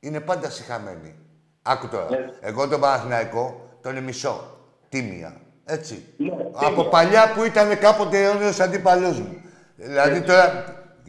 [0.00, 1.14] Είναι πάντα συχαμένοι.
[1.62, 2.10] Άκου τώρα.
[2.10, 2.26] Ναι.
[2.40, 4.56] Εγώ τον Παναθηναϊκό τον μισό.
[4.88, 5.40] Τίμια.
[5.64, 6.04] Έτσι.
[6.16, 6.84] Ναι, Από τίμια.
[6.88, 9.42] παλιά που ήταν κάποτε αιώνιο αντίπαλό μου.
[9.76, 10.64] Δηλαδή τώρα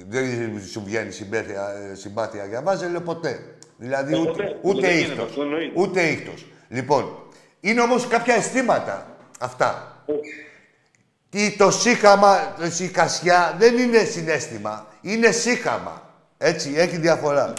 [0.08, 3.40] δεν σου βγαίνει συμπάθεια, ε, συμπάθεια για βάζελο ποτέ.
[3.78, 4.58] Δηλαδή Ε, ούτε, ποτέ.
[4.62, 5.30] ούτε Δεν γίνεται ήχτος.
[5.30, 5.80] αυτό, εννοείται.
[5.80, 6.46] Ούτε ήχτος.
[6.70, 7.18] Λοιπόν,
[7.60, 9.08] είναι όμως κάποια αισθήματα
[9.40, 10.04] αυτά.
[11.30, 14.88] Τι το σύχαμα, το συχασιά δεν είναι συνέστημα.
[15.02, 16.02] Είναι σύχαμα.
[16.38, 17.54] Έτσι, έχει διαφορά.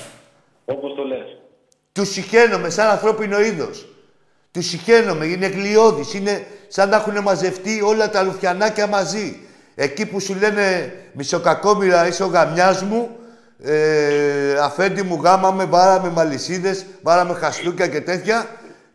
[0.65, 1.39] Όπως το λες.
[1.93, 3.90] Του συχαίνομαι σαν ανθρώπινο είδος.
[4.51, 9.41] Τους συχαίνομαι, είναι γλιώδης, είναι σαν να έχουν μαζευτεί όλα τα ρουφιανάκια μαζί.
[9.75, 13.11] Εκεί που σου λένε μισοκακόμοιρα είσαι ο γαμιάς μου,
[13.63, 18.47] ε, αφέντη μου γάμαμε, βάραμε μαλισίδες, βάραμε χαστούκια και τέτοια,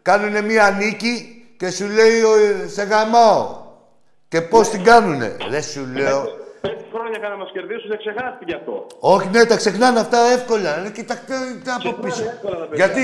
[0.02, 2.34] κάνουνε μία νίκη και σου λέει «Ο,
[2.74, 3.64] σε γαμάω.
[4.28, 6.28] Και πώς την κάνουνε; Ρε σου λέω,
[6.68, 8.76] Πέντε χρόνια για να μας κερδίσουν, δεν ξεχάστηκε αυτό.
[9.14, 10.70] όχι, ναι, τα ξεχνάνε αυτά εύκολα.
[10.84, 11.36] Ρε, κοιτάξτε
[11.66, 12.24] τα από Ξεχνάνε πίσω.
[12.34, 12.86] εύκολα τα παιδιά.
[12.86, 13.04] Γιατί,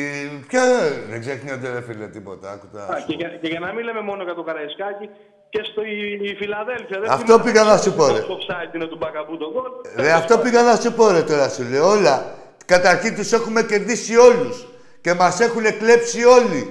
[0.48, 0.62] ποια,
[1.10, 2.46] δεν ξεχνιόνται ρε φίλε τίποτα.
[2.54, 2.82] Άκου τα.
[2.94, 5.06] Α, και, για, και για να μην λέμε μόνο για το Καραϊσκάκι,
[5.52, 5.96] και στο η,
[6.30, 6.96] η Φιλαδέλφια.
[7.00, 8.20] Δεν Αυτό θυμάμαι πήγα να σου πω, ρε.
[8.20, 9.70] Το offside είναι του Μπακαμπού το γκολ.
[10.04, 11.88] Ρε, αυτό πήγα να σου πω ρε τώρα σου λέω.
[11.96, 12.34] Όλα.
[12.66, 14.66] Καταρχήν τους έχουμε κερδίσει όλους.
[15.00, 16.62] Και μας έχουν κλέψει όλοι.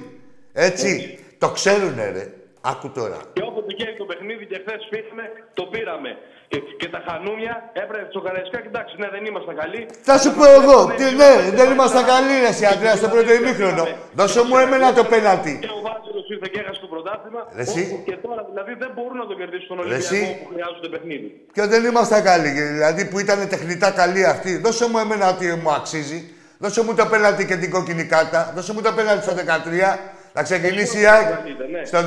[0.54, 1.20] Έτσι.
[1.38, 2.34] Το ξέρουνε ρε.
[2.62, 3.20] Άκου τώρα.
[3.36, 5.26] Και όποτε στο χέρι το παιχνίδι και χθες φύγαμε,
[5.58, 6.12] το πήραμε.
[6.52, 7.54] Και, και τα χανούμια
[7.84, 9.82] έπρεπε στο Καραϊσκά, κοιτάξτε, ναι, δεν ήμασταν καλοί.
[10.10, 13.84] Θα σου πω εγώ, τι, ναι, δεν ήμασταν καλοί, ρε, εσύ, Αντρέα, στο πρώτο ημίχρονο.
[14.20, 15.54] Δώσε μου εμένα το πέναλτι.
[15.64, 17.42] Και ο Βάζελος ήρθε και έχασε το πρωτάθλημα.
[17.58, 17.82] Ρε, εσύ.
[17.94, 20.20] όπου Και τώρα δηλαδή δεν μπορούν να το κερδίσουν τον Ρε, εσύ.
[20.20, 21.30] Ολυμπιακό που χρειάζονται παιχνίδι.
[21.56, 24.52] Και δεν ήμασταν καλοί, δηλαδή που ήταν τεχνητά καλοί αυτοί.
[24.66, 26.20] Δώσε μου εμένα ότι μου αξίζει.
[26.64, 28.40] Δώσε μου το πέναλτι και την κόκκινη κάρτα.
[28.56, 30.21] Δώσε μου το πέναλτι στο 13.
[30.34, 31.28] Να ξεκινήσει η ΑΕΚ
[31.72, 31.86] ναι.
[31.86, 32.04] στο 13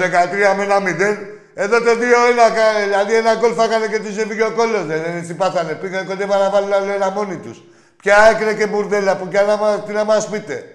[0.57, 1.16] με ένα 0.
[1.55, 4.85] Εδώ το 2-1, κα- δηλαδή ένα γκολ φάγανε και τους έφυγε ο κόλλος.
[4.85, 5.75] Δεν έτσι πάθανε.
[5.75, 7.62] Πήγαν κοντεύαν να βάλουν άλλο ένα μόνοι τους.
[7.97, 10.68] Ποια έκρε και μπουρδέλα που κι να μας, τι να μας πείτε.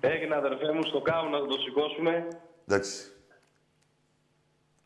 [0.00, 2.26] Έγινε αδερφέ μου στο κάου να το σηκώσουμε.
[2.68, 2.92] Εντάξει.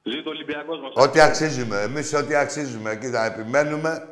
[0.03, 0.93] Ζήτω ο Ολυμπιακός μας.
[0.95, 1.81] Ό,τι αξίζουμε.
[1.83, 2.91] Εμείς ό,τι αξίζουμε.
[2.91, 4.09] Εκεί θα επιμένουμε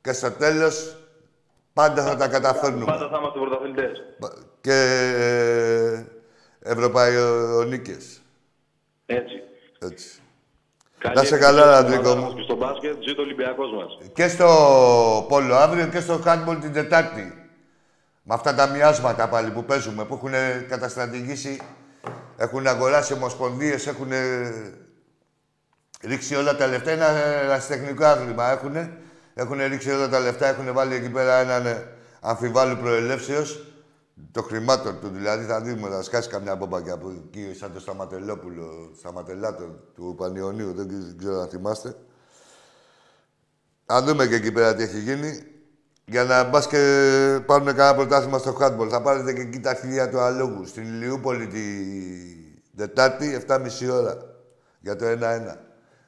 [0.00, 0.96] και στο τέλος
[1.72, 2.84] πάντα θα τα καταφέρνουμε.
[2.84, 4.02] Πάντα θα είμαστε πρωταθλητές.
[4.62, 4.72] Και
[5.16, 6.04] ε,
[6.70, 8.22] ευρωπαϊκονίκες.
[9.06, 9.42] Έτσι.
[9.78, 10.08] Έτσι.
[10.98, 12.26] Καλή Να σε επιτυχία καλά, στην Αντρίκο ομάδα μου.
[12.26, 14.10] μας Και στο μπάσκετ, ζήτω ο Ολυμπιακός μας.
[14.12, 17.50] Και στο πόλο αύριο και στο handball την Τετάρτη.
[18.22, 20.32] Με αυτά τα μοιάσματα πάλι που παίζουμε, που έχουν
[20.68, 21.60] καταστρατηγήσει,
[22.36, 24.10] έχουν αγοράσει ομοσπονδίες, έχουν
[26.02, 26.92] ρίξει όλα τα λεφτά.
[26.92, 28.50] Είναι ένα ερασιτεχνικό άθλημα.
[28.50, 28.76] Έχουν,
[29.34, 31.86] έχουν ρίξει όλα τα λεφτά, έχουν βάλει εκεί πέρα έναν ε,
[32.20, 33.71] αμφιβάλλου προελεύσεως.
[34.32, 37.80] Το χρημάτων του δηλαδή θα δούμε, θα σκάσει καμιά μπόμπα και από εκεί, σαν το
[37.80, 41.96] Σταματελόπουλο, Σταματελάτο του Πανιωνίου, δεν ξέρω αν θυμάστε.
[43.86, 45.46] Να δούμε και εκεί πέρα τι έχει γίνει.
[46.04, 46.78] Για να μπας και
[47.46, 48.88] πάρουν κανένα πρωτάθλημα στο handball.
[48.90, 50.66] Θα πάρετε και εκεί τα αρχίδια του αλόγου.
[50.66, 51.62] Στην Ηλιούπολη τη
[52.72, 54.16] Δετάρτη, 7.30 ώρα.
[54.80, 55.56] Για το 1-1.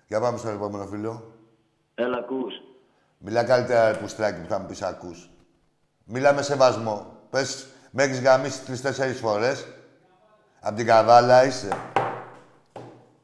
[0.06, 1.32] Για πάμε στον επόμενο φίλο.
[1.94, 2.54] Έλα, ακούς.
[3.18, 5.30] Μιλά καλύτερα ρε πουστράκι που θα μου πεις ακούς.
[6.04, 7.26] Μιλά με σεβασμό.
[7.30, 7.66] Πες,
[7.96, 9.66] με έχεις γαμίσει τρεις-τέσσερις φορές.
[10.60, 11.68] Απ' την καβάλα είσαι.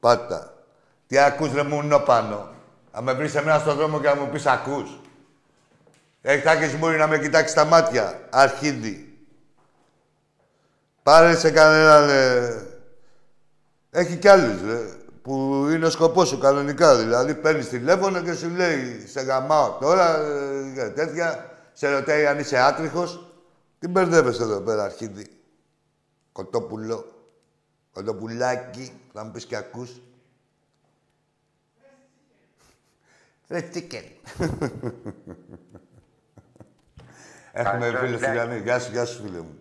[0.00, 0.54] Πάτα.
[1.06, 2.48] Τι ακούς ρε μου πάνω.
[2.90, 5.00] Αν με βρεις εμένα στον δρόμο και να μου πεις ακούς.
[6.22, 8.20] Έχεις τάκες μπορεί να με κοιτάξεις στα μάτια.
[8.30, 9.18] Αρχίδι.
[11.02, 12.08] Πάρε σε κανέναν...
[12.08, 12.66] ε,
[13.90, 14.78] Έχει κι άλλους, ρε,
[15.22, 16.96] που είναι ο σκοπός σου κανονικά.
[16.96, 21.50] Δηλαδή, παίρνεις τηλέφωνο και σου λέει «Σε γαμάω τώρα», ε, και τέτοια.
[21.72, 23.29] Σε ρωτάει αν είσαι άτριχος.
[23.80, 25.26] Τι μπερδεύεσαι εδώ πέρα, αρχίδι.
[26.32, 27.04] Κοτόπουλο.
[27.92, 28.92] Κοτοπουλάκι.
[29.12, 30.00] Θα μου πεις και ακούς.
[33.48, 34.02] Ρε τσίκεν.
[37.52, 38.36] Έχουμε Καλησπέρα, φίλο στη Ζάκη.
[38.36, 38.58] γραμμή.
[38.60, 39.58] Γεια σου, γεια σου, φίλε μου.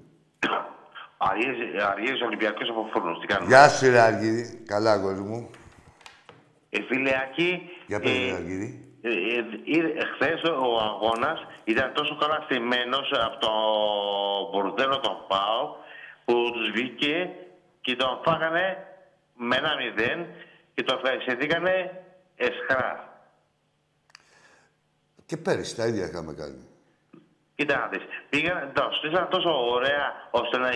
[1.18, 3.20] Αργύρης- Αργύρης Ολυμπιακός από Φούρνος.
[3.20, 4.64] Τι κάνουμε; Γεια σου, ρε Αργύρη.
[4.66, 5.50] Καλά, αγόρι μου.
[6.70, 8.89] Ε, φίλε Άκη, Για πες, ε, ρε Αργύρη.
[9.02, 9.40] Ε, ε,
[9.78, 13.52] ε, χθες ο αγώνας ήταν τόσο καλά στημένος από το
[14.52, 15.76] μπορδέλο των ΠΑΟ
[16.26, 17.30] που τους βγήκε
[17.82, 18.88] και τον φάγανε
[19.36, 20.26] με ένα μηδέν
[20.74, 22.04] και τον ευχαριστηθήκανε
[22.36, 23.08] εσχρά.
[25.26, 26.68] Και πέρυσι τα ίδια είχαμε κάνει.
[27.56, 30.70] Κοίτα να δεις, πήγαν, το στήσαν τόσο ωραία ώστε να,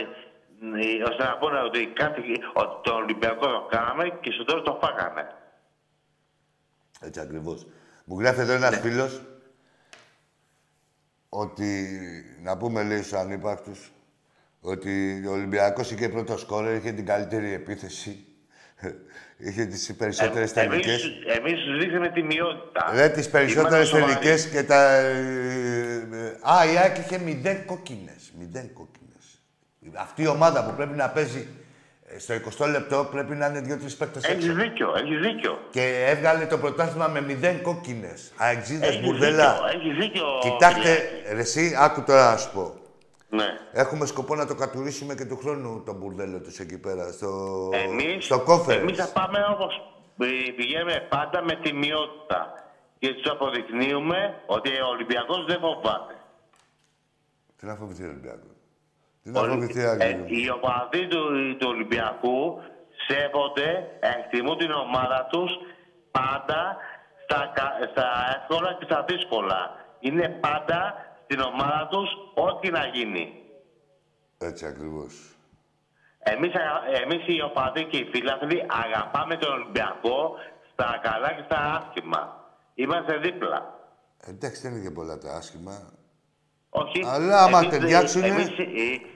[1.09, 2.21] ώστε να πούνε ότι, κάτι,
[2.53, 5.36] ότι το Ολυμπιακό το κάναμε και στο τέλος το φάγανε.
[7.01, 7.65] Έτσι ακριβώς.
[8.04, 8.78] Μου γράφει εδώ ένας Ναι.
[8.78, 9.22] φίλος
[11.30, 11.89] ότι,
[12.43, 13.91] να πούμε λέει στους ανύπαρκτους,
[14.62, 18.26] ότι ο Ολυμπιακός είχε πρώτο σκόρερ, είχε την καλύτερη επίθεση,
[19.47, 21.04] είχε τις περισσότερες Ε, εμείς, τελικές.
[21.38, 22.91] εμείς τους δείχνουμε τη μειότητα.
[22.93, 24.14] Ρε, τις περισσότερες Είμαστε σοβαροί.
[24.14, 24.89] τελικές και τα...
[24.95, 25.18] ε,
[26.12, 28.32] ε, Α, η ΑΕΚ είχε μηδέν κόκκινες.
[28.39, 29.41] Μηδέν κόκκινες.
[29.93, 31.62] Αυτή η ομάδα που πρέπει να παίζει ε,
[32.18, 32.34] στο
[32.66, 34.53] 20 λεπτό πρέπει να είναι δύο-τρεις παίκτες Έχεις έξω.
[34.57, 35.59] δίκιο, έχεις δίκιο.
[35.72, 38.32] Και έβγαλε το πρωτάθλημα με μηδέν κόκκινες.
[38.38, 39.53] Αεξίδες, Έχεις μπουρδέλα.
[39.53, 40.26] δίκιο, έχεις δίκιο.
[40.41, 41.34] Κοιτάξτε, φίλε.
[41.34, 42.74] ρε, εσύ, άκου τώρα να σου πω.
[43.30, 43.45] Ναι.
[43.72, 48.26] Έχουμε σκοπό να το κατουρίσουμε και του χρόνου τον μπουρδέλο τους εκεί πέρα, στο, Εμείς,
[48.26, 48.78] στο κόφερ.
[48.80, 49.82] εμείς θα πάμε όπως
[50.20, 52.53] ε, πηγαίνουμε πάντα με τη μειότητα.
[52.99, 56.14] Και τους αποδεικνύουμε ότι ο Ολυμπιακός δεν φοβάται.
[57.59, 58.53] Τι να φοβηθεί ο Ολυμπιακός;
[59.24, 60.26] Τι να Ολυ- φοβηθεί, ε, Άγγελε μου.
[60.28, 61.21] Οι οπαδοί του,
[61.57, 62.61] του Ολυμπιακού
[63.07, 63.69] σέβονται,
[63.99, 65.51] εκτιμούν την ομάδα τους
[66.11, 66.78] πάντα
[67.24, 68.07] στα, κα- στα
[68.38, 69.59] εύκολα και στα δύσκολα.
[69.99, 70.93] Είναι πάντα
[71.24, 73.34] στην ομάδα τους ό,τι να γίνει.
[74.38, 75.36] Έτσι ακριβώς.
[76.19, 80.36] Εμείς, αγα- εμείς οι οπαδοί και οι φίλαθλοι αγαπάμε τον Ολυμπιακό
[80.71, 82.21] στα καλά και στα άσχημα.
[82.74, 83.74] Είμαστε δίπλα.
[84.28, 85.91] Εντάξει, δεν είναι και πολλά τα άσχημα.
[86.69, 87.03] Όχι.
[87.05, 88.63] Αλλά άμα εμείς, ε, ταιριάξουνε- εμείς, ε,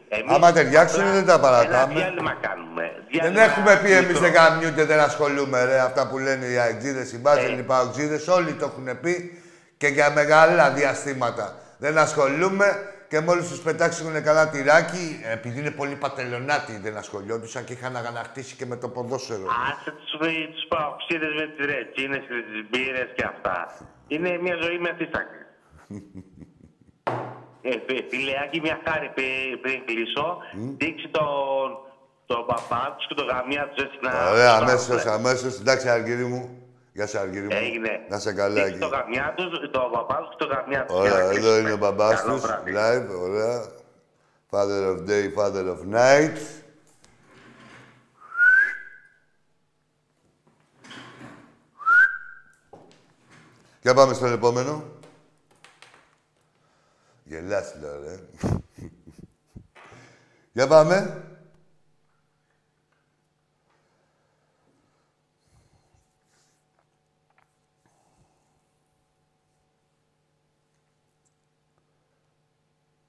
[0.10, 1.94] εμείς άμα ταιριάξουνε, απλά δεν τα παρατάμε.
[1.94, 2.82] Ένα διάλειμμα κάνουμε.
[2.82, 4.22] Δεν Διάλειμμα έχουμε πει εμείς μικρό.
[4.22, 5.80] δεν καμιούνται, δεν ασχολούμαι ρε.
[5.80, 7.60] Αυτά που λένε οι αεξίδες, οι μπάζελοι, Ε.
[7.60, 9.42] οι παοξίδε, όλοι το έχουν πει
[9.78, 11.56] και για μεγάλα διαστήματα.
[11.78, 12.66] Δεν ασχολούμαι
[13.08, 18.56] και μόλις τους πετάξουν καλά τυράκι, επειδή είναι πολύ πατελονάτοι, δεν ασχολιόντουσαν και είχαν αγανακτήσει
[18.56, 19.46] και με το ποδόσφαιρο.
[19.72, 20.12] Άσε τους,
[20.54, 23.78] τους παοξίδες με τις ρετσίνες και τις μπύρες και αυτά.
[24.08, 25.42] Είναι μια ζωή με θύσταξη.
[27.62, 30.38] ε, φι- φιλεάκι, μια χάρη πριν, πριν κλείσω.
[30.78, 31.68] Δείξει τον,
[32.26, 34.30] τον παπά τους και τον γαμιά τους έτσι να...
[34.30, 35.60] Ωραία, να- αμέσως, αμέσως.
[35.60, 36.62] Εντάξει, Αργύρι μου.
[36.94, 37.56] Γεια σου, Αργύρι μου.
[37.64, 38.06] Έγινε.
[38.10, 38.80] Να σε καλά Δείξει εκεί.
[38.80, 40.96] τον γαμιά τους, τον παπά τους και τον γαμιά τους.
[40.96, 41.58] Και Ωραία, να εδώ κλείσουμε.
[41.58, 42.42] είναι ο μπαμπάς Καλό τους.
[42.46, 42.72] βράδυ.
[42.76, 43.62] Live, ωραία.
[44.52, 46.38] Father of day, father of night.
[53.82, 54.84] Για πάμε στον επόμενο.
[57.28, 58.20] Γελάς, λέω, ρε.
[60.54, 61.22] Για πάμε.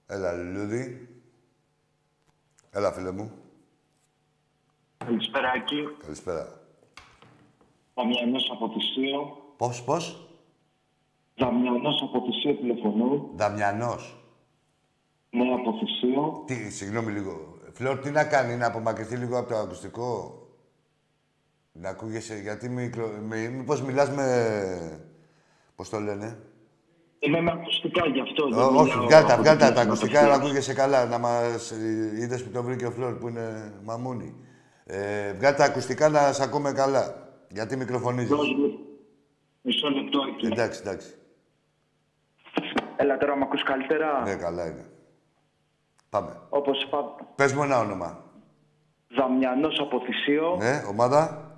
[0.07, 1.09] Έλα, Λουλούδι.
[2.71, 3.31] Έλα, φίλε μου.
[4.99, 5.97] Καλησπέρα, Άκη.
[6.03, 6.61] Καλησπέρα.
[7.95, 9.37] Δαμιανός από Θησίο.
[9.57, 10.28] Πώς, πώς;
[11.39, 13.31] Δαμιανός από Θησίο τηλεφωνώ.
[13.35, 14.17] Δαμιανός.
[15.31, 16.43] Ναι, από Θησίο.
[16.47, 17.59] Τι, συγγνώμη λίγο.
[17.73, 20.33] Φλόρ, τι να κάνει, να απομακρυνθεί λίγο από το ακουστικό;
[21.73, 23.09] Να ακούγεσαι, γιατί μικρο...
[23.29, 24.25] μη, μήπως μιλάς με...
[25.77, 26.39] Πώς το λένε;
[27.19, 28.49] Είμαι με ακουστικά γι' αυτό.
[28.49, 30.45] δεν Ω, όχι, μιλάω βγάλ' τα, από βγάλ' τα, την τα ακουστικά να απευθείας.
[30.47, 31.07] ακούγεσαι καλά.
[31.07, 31.71] Να μας...
[31.71, 34.35] ε, Είδες που το βρήκε ο Φλόρ που είναι μαμούνι.
[34.85, 37.29] Ε, βγάλ' τα ακουστικά να σε ακούμε καλά.
[37.51, 38.29] Γιατί μικροφωνίζεις.
[38.31, 38.79] Δώσ' μου
[39.63, 40.47] Μισό λεπτό, Άκη.
[40.47, 41.18] Εντάξει, εντάξει.
[43.01, 44.85] Έλα τώρα, μ' ακούς καλύτερα; Ναι, καλά είναι.
[46.11, 46.37] Πάμε.
[46.49, 48.23] Όπως είπα, Πες μου ένα όνομα.
[49.17, 51.51] Δαμιανός από Θησίο, Ναι, ομάδα.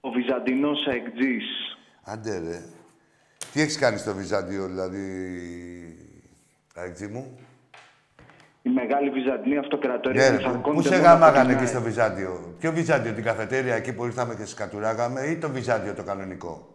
[0.00, 1.44] ο Βυζαντινός αεκτζής.
[2.04, 2.62] Άντε ρε.
[3.52, 5.04] Τι έχεις κάνει στο Βυζάντιο, δηλαδή,
[6.74, 7.38] Αεκτζή μου;
[8.62, 11.50] Η μεγάλη Βυζαντινή αυτοκρατορία Ναι, ρε, της πού- Αρκών πού σε τελώνει από γάμαγανε την
[11.54, 11.68] εκεί ΑΕΚ.
[11.74, 12.54] στο Βυζάντιο.
[12.58, 16.73] Ποιο Βυζάντιο, την καφετέρια εκεί που ήρθαμε και σκατουράγαμε ή το Βυζάντιο το κανονικό;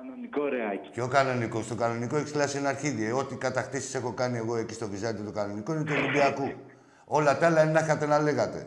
[0.00, 0.90] Κανονικό ρε Άκη.
[0.92, 3.04] Ποιο κανονικό; Στο κανονικό έχεις κλάσει ένα αρχίδι.
[3.06, 6.52] Ε, Ό,τι κατακτήσεις έχω κάνει εγώ εκεί στο Βυζάντιο το κανονικό είναι του Ολυμπιακού.
[7.04, 8.66] Όλα τα άλλα είναι να είχατε να λέγατε.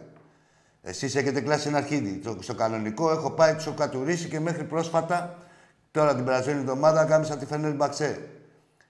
[0.82, 2.18] Εσείς έχετε κλάσει ένα αρχίδι.
[2.18, 5.38] Το- Στο κανονικό έχω πάει, τους έχω κατουρίσει και μέχρι πρόσφατα,
[5.92, 8.22] τώρα την περασμένη εβδομάδα, κάμισα τη Φενέλ Μπαξέ.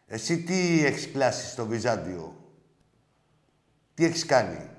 [0.07, 2.35] Εσύ τι έχεις κλάσει στο Βυζάντιο;
[3.93, 4.69] Τι έχεις κάνει;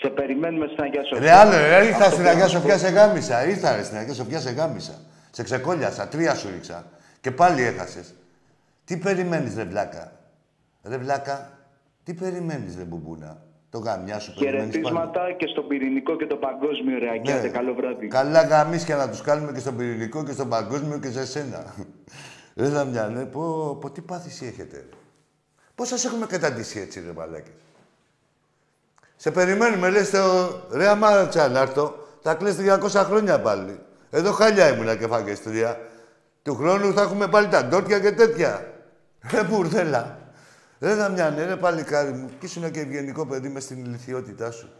[0.00, 1.20] Σε περιμένουμε στην Αγία Σοφία.
[1.24, 2.78] Ρε άλλο, ρε, ήρθα Αυτό στην που Αγία να σου Σοφιά πω.
[2.80, 3.46] σε γάμισα.
[3.46, 4.92] Ήρθα ρε, στην Αγία Σοφιά σε γάμισα.
[5.30, 6.86] Σε ξεκόλιασα, τρία σου ρίξα.
[7.20, 8.14] Και πάλι έχασες.
[8.84, 10.12] Τι περιμένεις, ρε βλάκα;
[10.84, 11.58] Ρε βλάκα,
[12.04, 14.74] τι περιμένεις, ρε μπουμπούνα; Το γαμιά σου περιμένεις.
[14.74, 17.32] Χαιρετίσματα και στον πυρηνικό και το παγκόσμιο ρε Άκη.
[17.32, 18.02] Άντε, καλό βράδυ.
[18.02, 18.08] Ναι.
[18.08, 21.74] Καλά γαμίσια να τους κάνουμε και στον πυρηνικό και στον παγκόσμιο και σε σένα.
[22.56, 24.76] Ρε Δαμιανέ, πω, πω τι πάθηση έχετε.
[24.76, 24.96] Ρε.
[25.74, 27.52] Πώς σας έχουμε καταντήσει έτσι, ρε μαλάκες;
[29.16, 30.18] Σε περιμένουμε, λες το...
[30.72, 33.78] Ρε άμα τσανάρτο, θα κλαις 200 χρόνια πάλι.
[34.10, 35.80] Εδώ χάλια ήμουνα και φαγεστρία.
[36.42, 38.72] Του χρόνου θα έχουμε πάλι τα ντόρτια και τέτοια.
[39.30, 40.18] Ρε μπουρδέλα.
[40.80, 42.30] Ρε Δαμιανέ, ρε παλικάρι μου.
[42.38, 44.70] Κι ήσουν και ευγενικό παιδί μες στην ηλικιότητά σου.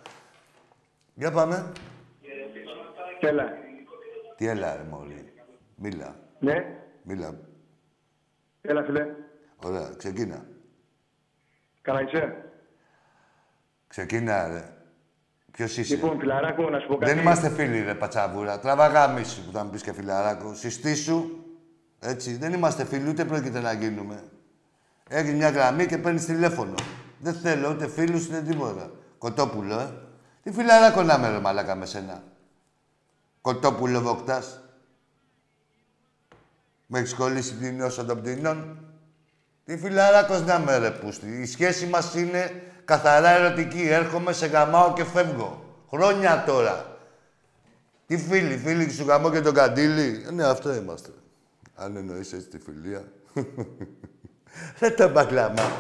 [1.15, 1.73] Για πάμε.
[3.21, 3.45] Έλα.
[4.37, 5.33] Τι έλα, ρε μόλι.
[5.77, 6.17] Μίλα.
[6.39, 6.55] Ναι.
[7.03, 7.35] Μίλα.
[8.61, 9.07] Έλα, φίλε.
[9.57, 10.47] Ωραία, ξεκίνα.
[11.83, 12.45] Καλά είσαι.
[13.87, 14.78] Ξεκίνα, ρε.
[15.53, 17.13] Ποιος είσαι; Λοιπόν, φιλαράκο, να σου πω κάτι.
[17.13, 18.59] Δεν είμαστε φίλοι, ρε πατσαβούρα.
[18.59, 20.55] Τραβά μίσου που θα μου πεις και φιλαράκο.
[20.55, 21.25] Συστήσου.
[22.01, 22.37] Έτσι.
[22.37, 24.23] Δεν είμαστε φίλοι, ούτε πρόκειται να γίνουμε.
[25.09, 26.75] Έχεις μια γραμμή και παίρνεις τηλέφωνο.
[27.19, 28.91] Δεν θέλω ούτε φίλους ούτε τίποτα.
[29.19, 29.93] Κοτόπουλο, ε.
[30.43, 32.23] Τι φιλαράκο να είμαι, ρε μαλάκα με σένα.
[33.41, 34.61] Κοτόπουλο βοκτάς.
[36.87, 38.79] Με έχεις κολλήσει την όσο των πτηνών.
[39.65, 41.41] Τι φιλαράκος να είμαι, ρε πούστη.
[41.41, 43.89] Η σχέση μας είναι καθαρά ερωτική.
[43.89, 45.65] Έρχομαι, σε γαμάω και φεύγω.
[45.91, 46.97] Χρόνια τώρα.
[48.07, 50.25] Τι φίλοι, φίλοι σου γαμώ και τον καντήλι.
[50.29, 51.11] Ε, Ναι, αυτό είμαστε.
[51.75, 53.05] Αν εννοείς έτσι τη φιλία.
[54.81, 55.73] Ρε το μπακλαμά.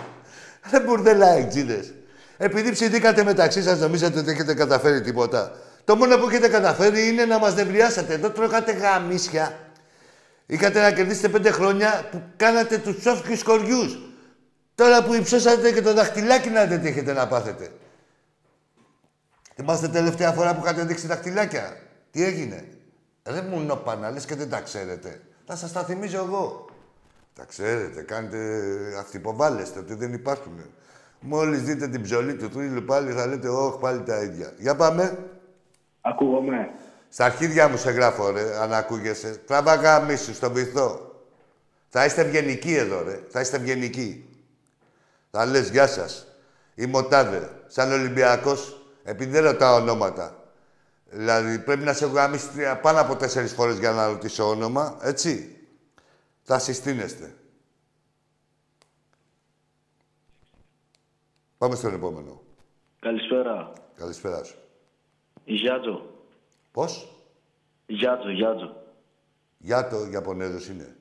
[0.71, 1.95] Ρε μπουρδελά εκτζίδες.
[2.37, 5.53] Επειδή ψηθήκατε μεταξύ σας, νομίζετε ότι έχετε καταφέρει τίποτα.
[5.85, 8.15] Το μόνο που έχετε καταφέρει είναι να μας νευριάσατε.
[8.15, 9.59] Εδώ τρώγατε γαμίσια.
[10.47, 13.99] Είχατε να κερδίσετε πέντε χρόνια που κάνατε τους τσόφκιους χωριούς.
[14.79, 17.71] Τώρα που υψώσατε και το δαχτυλάκι να δείτε τι έχετε να πάθετε.
[19.55, 21.77] Θυμάστε τελευταία φορά που είχατε δείξει δαχτυλάκια;
[22.11, 22.69] Τι έγινε;
[23.25, 25.21] Ρε μου νόπανα, λες και δεν τα ξέρετε.
[25.47, 26.65] Θα σας τα θυμίζω εγώ.
[27.35, 28.39] Τα ξέρετε, κάνετε
[28.99, 30.61] αυτυποβάλλεστε ότι δεν υπάρχουν.
[31.21, 34.53] Μόλις δείτε την ψωλή του θρύλου πάλι θα λέτε όχι πάλι τα ίδια.
[34.59, 35.19] Για πάμε.
[36.01, 36.71] Ακούγομαι.
[37.09, 39.41] Στα αρχίδια μου σε γράφω, ρε, αν ακούγεσαι.
[39.47, 41.13] Τραβά γάμισου, στον βυθό.
[41.89, 43.21] Θα είστε ευγενικοί εδώ, ρε.
[43.31, 44.23] Θα είστε ευγενικοί.
[45.31, 46.27] Θα λες γεια σας.
[46.75, 47.63] Είμαι ο Τάδε.
[47.67, 50.43] Σαν Ολυμπιακός, επειδή δεν ρωτάω ονόματα.
[51.11, 54.99] Δηλαδή πρέπει να σε έχω γαμίσει τρία- πάνω από τέσσερις φορές για να ρωτήσω όνομα,
[55.03, 55.57] έτσι.
[56.43, 57.35] Θα συστήνεστε.
[61.59, 62.43] Πάμε στον επόμενο.
[63.01, 63.73] Καλησπέρα.
[63.97, 64.57] Καλησπέρα σου.
[65.45, 66.11] Γιάτζο.
[66.73, 67.17] Πώς;
[67.87, 68.83] Γιάτζο, Γιάτζο.
[69.59, 70.97] Για το Ιαπωνέζος είναι.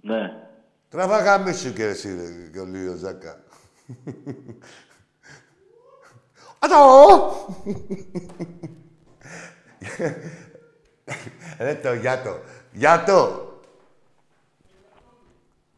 [0.00, 0.48] Ναι.
[0.88, 3.41] Τραβά γαμίσου και εσύ, ρε, και ο Λίο Ζάκα.
[6.58, 7.46] Ατό!
[11.58, 12.40] Ρε το γιάτο.
[12.72, 13.46] Γιάτο!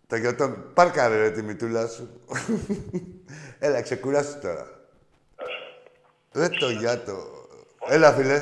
[0.06, 2.20] Το γιάτο, πάρκαρε ρε τη μητούλα σου.
[3.58, 4.66] Έλα, ξεκουράσου τώρα.
[6.32, 7.46] Ρε το γιάτο.
[7.88, 8.38] Έλα, φίλε.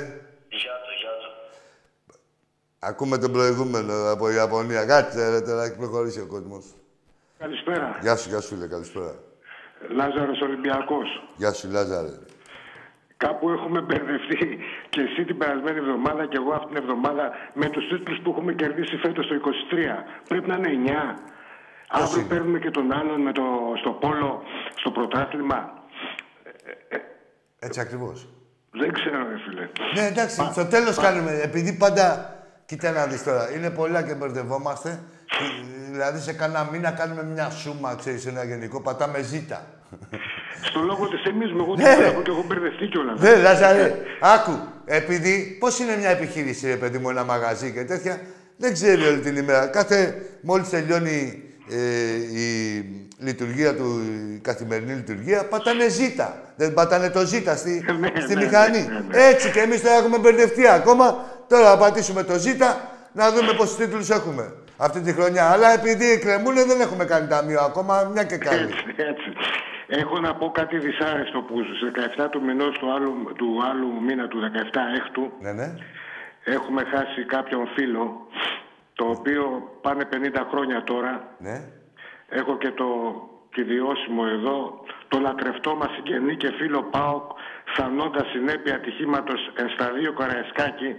[0.48, 1.30] Γιάτζο, Γιάτζο.
[2.78, 4.86] Ακούμε τον προηγούμενο από Ιαπωνία.
[4.86, 6.64] Κάτσε ρε τώρα, έχει προχωρήσει ο κόσμος.
[7.38, 7.98] Καλησπέρα.
[8.00, 9.14] Γεια σου, γεια σου, φίλε, καλησπέρα.
[9.88, 11.08] Λάζαρος Ολυμπιακός.
[11.36, 12.14] Γεια σου, Λάζαρε.
[13.16, 14.58] Κάπου έχουμε μπερδευτεί
[14.88, 18.52] και εσύ την περασμένη εβδομάδα και εγώ αυτήν την εβδομάδα με τους τίτλους που έχουμε
[18.52, 20.04] κερδίσει φέτος το 23.
[20.28, 21.18] Πρέπει να είναι 9.
[21.88, 23.42] Αύριο είναι; παίρνουμε και τον άλλον με το,
[23.80, 24.42] στο πόλο,
[24.74, 25.72] στο πρωτάθλημα.
[27.58, 28.28] Έτσι ακριβώς.
[28.70, 29.68] Δεν ξέρω, ρε φίλε.
[29.94, 31.40] Ναι, εντάξει, στο τέλος κάνουμε.
[31.42, 32.36] Επειδή πάντα.
[32.66, 33.54] Κοίτα να δεις τώρα.
[33.54, 35.02] Είναι πολλά και μπερδευόμαστε.
[35.92, 38.80] Ε, Δηλαδή σε κανένα μήνα κάνουμε μια σούμα, ξέρεις, ένα γενικό.
[38.80, 39.66] Πατάμε ζήτα.
[40.62, 42.02] Στο λόγο της εμείς, εγώ την Ναι, ρε.
[42.02, 43.20] βλέπω και έχω μπερδευτεί κιόλας.
[43.20, 44.58] Ναι, Λάζαρε, άκου.
[44.84, 48.20] Επειδή πώς είναι μια επιχείρηση, ρε παιδί μου, ένα μαγαζί και τέτοια,
[48.56, 49.66] δεν ξέρει όλη την ημέρα.
[49.66, 52.84] Κάθε, μόλις τελειώνει ε, η
[53.18, 54.00] λειτουργία του,
[54.34, 56.40] η καθημερινή λειτουργία, πατάνε ζήτα.
[56.56, 58.78] Δεν πατάνε το ζήτα στη, Ναι, στη ναι, μηχανή.
[58.78, 59.26] ναι, ναι.
[59.28, 61.24] Έτσι και εμείς τώρα έχουμε μπερδευτεί ακόμα.
[61.48, 64.52] Τώρα θα πατήσουμε το ζήτα, να δούμε πόσους τίτλους έχουμε
[64.86, 65.50] αυτή τη χρονιά.
[65.50, 68.60] Αλλά επειδή κρεμούν δεν έχουμε κάνει ταμείο ακόμα, μια και κάνει.
[68.60, 69.32] Έτσι, έτσι.
[69.86, 71.80] Έχω να πω κάτι δυσάρεστο που στις
[72.24, 74.38] 17 του μηνός του άλλου, του άλλου μήνα του
[74.72, 75.74] 17 έκτου ναι, ναι.
[76.44, 78.26] έχουμε χάσει κάποιον φίλο
[78.94, 80.16] το οποίο πάνε 50
[80.50, 81.64] χρόνια τώρα Ναι.
[82.28, 82.86] Έχω και το
[83.52, 87.30] κυριώσιμο εδώ, το λατρευτό μας συγγενή και φίλο ΠΑΟΚ,
[87.76, 90.96] θανόντα συνέπεια ατυχήματος εν σταδίο Καραϊσκάκη,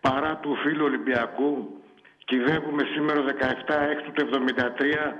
[0.00, 1.81] παρά του φίλου Ολυμπιακού,
[2.24, 3.20] κυδεύουμε σήμερα
[3.68, 5.12] 17 έκτου του 73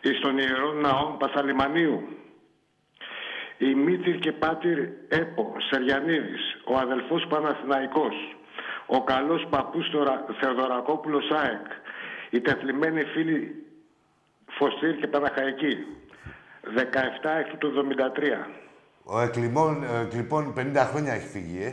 [0.00, 2.02] εις τον Ιερό Ναό Πασαλιμανίου.
[3.58, 4.78] Η Μήτυρ και Πάτηρ
[5.08, 8.14] Έπο Σεριανίδης, ο αδελφός Παναθηναϊκός,
[8.86, 11.66] ο καλός παππούς Θεορα- Θεοδωρακόπουλος ΑΕΚ,
[12.30, 13.62] οι τεθλιμμένοι φίλοι
[14.50, 15.76] Φωστήρ και Παναχαϊκή,
[16.62, 18.46] 17 έκτου του 73.
[19.04, 21.72] Ο Εκλειπών, ο Εκλειπών 50 χρόνια έχει φύγει, ε.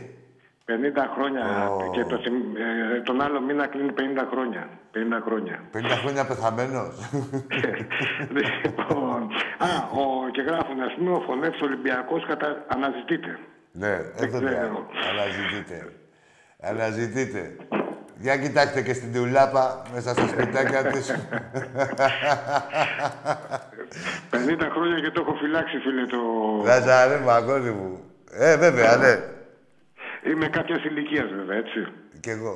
[0.68, 0.72] 50
[1.14, 1.90] χρόνια Ω.
[1.94, 2.56] και το, θυμ-
[2.96, 4.00] ε, τον άλλο μήνα κλείνει 50
[4.30, 4.68] χρόνια.
[4.94, 5.60] 50 χρόνια.
[5.72, 6.94] 50 χρόνια πεθαμένος.
[8.38, 9.20] λοιπόν,
[9.58, 9.68] α,
[10.00, 12.64] ο, και γράφουν, ας πούμε, ο φωνεύς Ολυμπιακός κατα...
[12.68, 13.38] αναζητείται.
[13.72, 14.50] ναι, ε, βέβαια.
[14.50, 14.86] ξέρω.
[15.10, 15.92] Αναζητείτε.
[16.60, 17.56] Αναζητείτε.
[18.18, 21.14] Για κοιτάξτε και στην τουλάπα μέσα στα σπιτάκια της.
[24.30, 26.18] 50 χρόνια και το έχω φυλάξει, φίλε, το...
[26.64, 28.00] Λάζαρε μου, αγόρι μου.
[28.30, 29.18] Ε, βέβαια, ναι.
[30.30, 31.86] Είμαι κάποιας ηλικίας, βέβαια, έτσι.
[32.20, 32.54] Κι εγώ.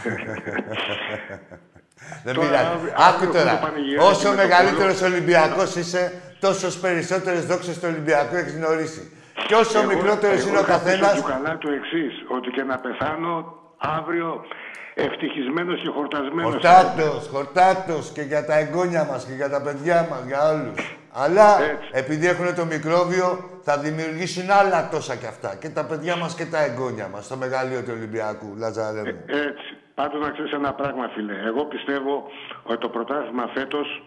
[2.23, 2.67] Δεν Τώρα, πειράζει.
[2.75, 3.51] αύριο- Άκου αύριο τώρα.
[3.51, 8.55] έχουμε το πανηγυράκι Όσο με το μεγαλύτερος Ολυμπιακός είσαι, τόσο περισσότερες δόξες του Ολυμπιακού έχεις
[8.55, 9.11] γνωρίσει.
[9.47, 12.49] Και όσο Εγώ- μικρότερος εγώ είναι ο θα πείσω καθένας, του καλά του εξής, ότι
[12.49, 13.33] και να πεθάνω
[13.77, 14.45] αύριο
[14.93, 16.51] ευτυχισμένος και χορτασμένος.
[16.51, 20.97] Χορτάτος, χορτάτος και για τα εγγόνια μας και για τα παιδιά μας, για όλους.
[21.19, 21.89] Αλλά Έτσι.
[21.91, 25.55] επειδή έχουν το μικρόβιο, θα δημιουργήσουν άλλα τόσα κι αυτά.
[25.55, 29.23] Και τα παιδιά μας και τα εγγόνια μας, στο μεγαλείο του Ολυμπιακού, Λαζαρέ μου.
[29.25, 29.67] Έτσι.
[29.95, 31.33] Πάντως να ξέρεις ένα πράγμα, φίλε.
[31.45, 32.23] Εγώ πιστεύω
[32.63, 34.03] ότι το πρωτάθλημα φέτος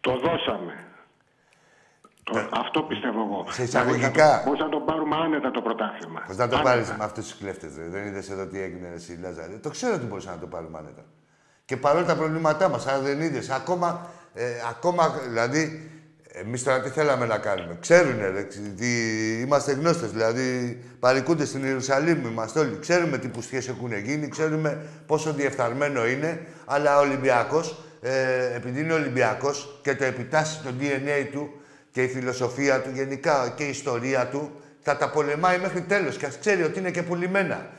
[0.00, 0.74] το δώσαμε.
[2.22, 3.44] Το- αυτό πιστεύω εγώ.
[3.48, 4.10] Ε, Σε εισαγωγικά.
[4.10, 6.20] Δηλαδή, Πώς να το πάρουμε άνετα το πρωτάθλημα.
[6.26, 6.70] Πώς να το Άνετα.
[6.70, 9.52] πάρεις με αυτούς τους κλέφτες, Δεν είδες εδώ τι έγινε, εσύ, Λάζαρε.
[9.62, 11.04] Το ξέρω ότι μπορούσα να το πάρουμε άνετα.
[11.64, 13.50] Και παρόλα τα προβλήματά μας, αλλά δεν είδες.
[13.50, 15.90] Ακόμα, ε, ακόμα, δηλαδή,
[16.44, 17.76] εμείς τώρα τι θέλαμε να κάνουμε.
[17.80, 18.86] Ξέρουνε, ρε, ξ- τι,
[19.40, 20.10] είμαστε γνώστες.
[20.10, 22.78] Δηλαδή, παρικούνται στην Ιερουσαλήμ, είμαστε όλοι.
[22.80, 26.40] Ξέρουμε τι πουστιές έχουν γίνει, ξέρουμε πόσο διεφθαρμένο είναι.
[26.64, 31.60] Αλλά ο Ολυμπιακός, ε, επειδή είναι Ολυμπιακός και το επιτάσσει το DNA του
[31.90, 36.26] και η φιλοσοφία του γενικά και η ιστορία του, θα τα πολεμάει μέχρι τέλος και
[36.26, 37.70] ας ξέρει ότι είναι και πουλημένα.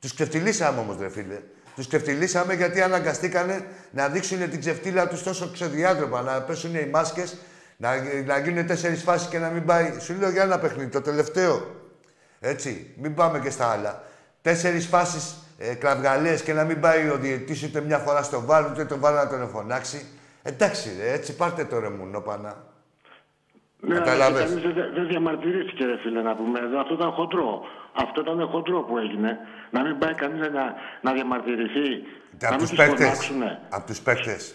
[0.00, 1.38] Τους ξεφτυλίσαμε όμως, ρε φίλε.
[1.74, 7.36] Τους ξεφτυλίσαμε γιατί αναγκαστήκανε να δείξουν την ξεφτύλα τους τόσο ξεδιάτροπα, να πέσουν οι μάσκες,
[7.76, 7.90] να,
[8.26, 10.00] να γίνουν τέσσερις φάσεις και να μην πάει.
[10.00, 11.66] Σου λέω για ένα παιχνίδι, το τελευταίο.
[12.40, 14.02] Έτσι, μην πάμε και στα άλλα.
[14.42, 18.68] Τέσσερις φάσεις ε, κραυγαλαίες και να μην πάει ο διαιτητής ούτε μια φορά στο βάρο,
[18.72, 20.06] ούτε το βάρο να τον φωνάξει.
[20.42, 22.64] Εντάξει, ρε, έτσι πάρτε το ρε μου, νόπανα.
[23.80, 24.40] Ναι, αλλά Καταλάβες.
[24.40, 26.58] κανείς δεν, δεν διαμαρτυρήθηκε, ρε φίλε, να πούμε.
[26.58, 27.60] Εδώ Αυτό ήταν χοντρό.
[27.94, 29.38] Αυτό ήταν χοντρό που έγινε.
[29.70, 31.88] Να μην πάει κανείς να, να διαμαρτυρηθεί.
[32.40, 33.04] να Από μην τους τους παίκτες.
[33.06, 33.60] φωνάξουνε.
[33.68, 34.54] Από τους παίκτες.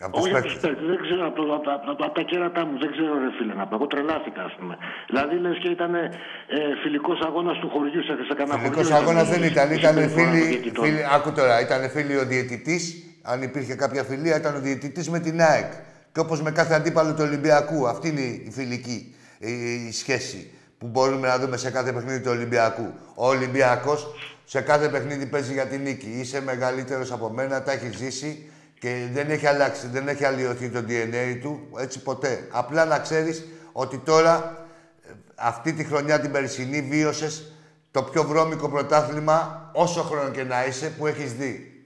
[0.00, 0.70] Από τους Όχι από του παίκτες.
[0.70, 3.54] παίκτε, δεν ξέρω από, το, από, από, από τα κέρατά μου, δεν ξέρω ρε φίλε
[3.60, 3.74] να πω.
[3.78, 4.74] Εγώ τρελάθηκα, ας πούμε.
[5.08, 6.10] Δηλαδή λες και ήταν ε,
[6.82, 8.72] φιλικός αγώνας του χωριού σε, σε κανένα χωριό.
[8.72, 9.66] Φιλικός αγώνας δεν ήταν.
[9.70, 10.84] η Ήταν συμπεριφορά των φίλοι, διαιτητών.
[10.84, 12.84] φίλοι, άκου τώρα, ήταν φίλοι ο διαιτητής.
[13.22, 15.70] Αν υπήρχε κάποια φιλία, ήταν ο διαιτητής με την ΑΕΚ.
[16.12, 17.86] Και όπως με κάθε αντίπαλο του Ολυμπιακού.
[17.88, 19.52] Αυτή είναι η φιλική η,
[19.88, 22.92] η σχέση που μπορούμε να δούμε σε κάθε παιχνίδι του Ολυμπιακού.
[23.14, 24.06] Ο Ολυμπιακός
[24.44, 26.06] σε κάθε παιχνίδι παίζει για την νίκη.
[26.20, 28.48] Είσαι μεγαλύτερος από μένα, τα έχεις ζήσει
[28.84, 32.48] και δεν έχει αλλάξει, δεν έχει αλλοιωθεί το DNA του, έτσι ποτέ.
[32.52, 34.66] Απλά να ξέρεις ότι τώρα
[35.34, 37.52] αυτή τη χρονιά την περσινή βίωσες
[37.90, 41.84] το πιο βρώμικο πρωτάθλημα όσο χρόνο και να είσαι που έχεις δει.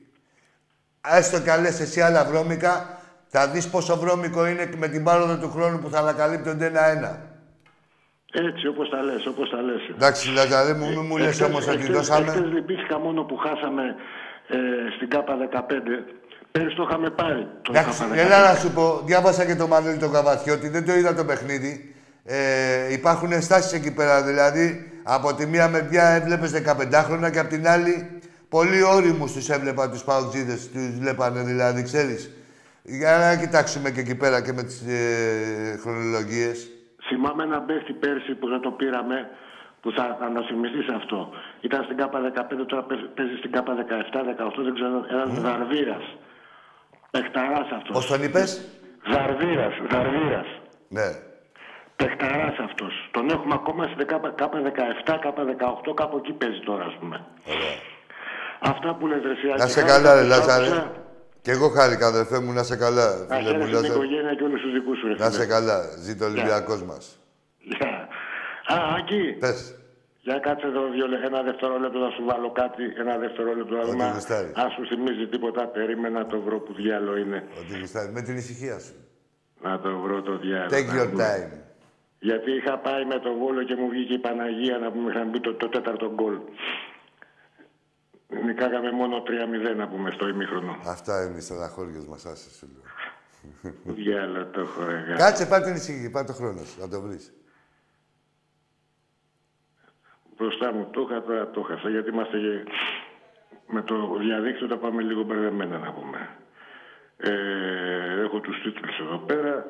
[1.08, 5.36] Έστω κι αν λες εσύ άλλα βρώμικα, θα δεις πόσο βρώμικο είναι με την πάροδο
[5.38, 7.26] του χρόνου που θα ανακαλύπτονται ένα-ένα.
[8.32, 9.72] Έτσι, όπω τα λε, όπω τα λε.
[9.94, 12.26] Εντάξει, Λαζαρέ μου, μην μου λες όμως ότι δώσαμε...
[12.26, 13.94] Εχθές λυπήθηκα μόνο που χάσαμε
[14.48, 14.56] ε,
[14.96, 16.18] στην ΚΑΠΑ 15.
[16.58, 17.46] Πέρυσι το είχαμε πάρει.
[17.62, 18.18] Το Εντάξει, ΚΑΠΑ 15.
[18.18, 21.94] έλα να σου πω, διάβασα και το Μανώλη τον Καβαθιώτη, δεν το είδα το παιχνίδι.
[22.24, 27.48] Ε, υπάρχουν ενστάσεις εκεί πέρα, δηλαδή από τη μία μεριά έβλεπες 15 χρόνια και από
[27.48, 32.30] την άλλη πολύ όριμους τους έβλεπα τους παουτζίδες, τους βλέπανε δηλαδή, ξέρεις.
[32.82, 36.68] Για να κοιτάξουμε και εκεί πέρα και με τις ε, χρονολογίες.
[37.08, 39.28] Θυμάμαι ένα παίχτη πέρσι που δεν το πήραμε,
[39.82, 41.30] που θα, θα μας θυμηθεί σε αυτό.
[41.60, 46.04] Ήταν στην ΚΑΠΑ 15, τώρα παίζει- παίζει στην ΚΑΠΑ 17, 18, δεν ξέρω, ένας Δαρβίρας.
[47.10, 47.92] Παιχταράς αυτός.
[47.96, 48.50] Πώς τον είπες;
[49.12, 50.46] Δαρβίρας, Δαρβίρας.
[50.88, 51.08] Ναι.
[51.96, 53.08] Παιχταράς αυτός.
[53.10, 57.24] Τον έχουμε ακόμα στην ΚΑΠΑ ΚΑΠΑ 17, ΚΑΠΑ 18, κάπου εκεί παίζει τώρα, ας πούμε.
[58.60, 59.58] Αυτά που λες, ρε Σιάκη.
[59.60, 60.66] Να σε χάρηκα καλά, ρε που σ' Λάζαρε.
[60.66, 60.92] άκουσα.
[61.42, 63.92] Κι εγώ χάρηκα, αδερφέ μου, να σε καλά, Να φίλε μου, χαίρεσαι την Λάζαρε.
[63.94, 65.46] οικογένεια και όλους τους δικούς σου, ρε Να σε φίλε.
[65.46, 67.18] καλά, ζήτω ο Ολυμπιακός μας.
[67.58, 68.08] Γεια.
[68.74, 69.36] Α, Άκη.
[69.40, 69.74] Πες.
[70.28, 74.10] Για κάτσε εδώ δύο, λε- ένα δευτερόλεπτο να σου βάλω κάτι, ένα δευτερόλεπτο να δούμε.
[74.14, 74.52] γουστάρεις.
[74.62, 77.38] Αν σου θυμίζει τίποτα, περίμενα το βρω που διάλο είναι.
[77.60, 78.12] Ότι γουστάρεις.
[78.12, 78.94] Με την ησυχία σου.
[79.62, 80.68] Να το βρω το διάλο.
[80.76, 81.24] Take να your δούμε.
[81.24, 81.52] time.
[82.18, 85.40] Γιατί είχα πάει με το Βόλο και μου βγήκε η Παναγία να πούμε είχαν μπει
[85.40, 86.36] το, το τέταρτο γκολ.
[88.44, 90.76] Νικάγαμε μόνο 3-0 να πούμε στο ημίχρονο.
[90.86, 92.82] Αυτά είναι οι στεναχώριες μας, άσε σου λέω.
[93.94, 95.24] Διάλο το έχω ρε γάτα.
[95.24, 97.32] Κάτσε, πάρ' την ησυχία, πάρ' το χρόνο σου, να το βρεις.
[100.38, 102.70] Μπροστά μου το είχα, τώρα το χάσα γιατί είμαστε και-
[103.66, 106.28] με το διαδίκτυο τα πάμε λίγο μπερδεμένα να πούμε.
[107.16, 109.64] Ε, έχω τους τίτλους εδώ πέρα.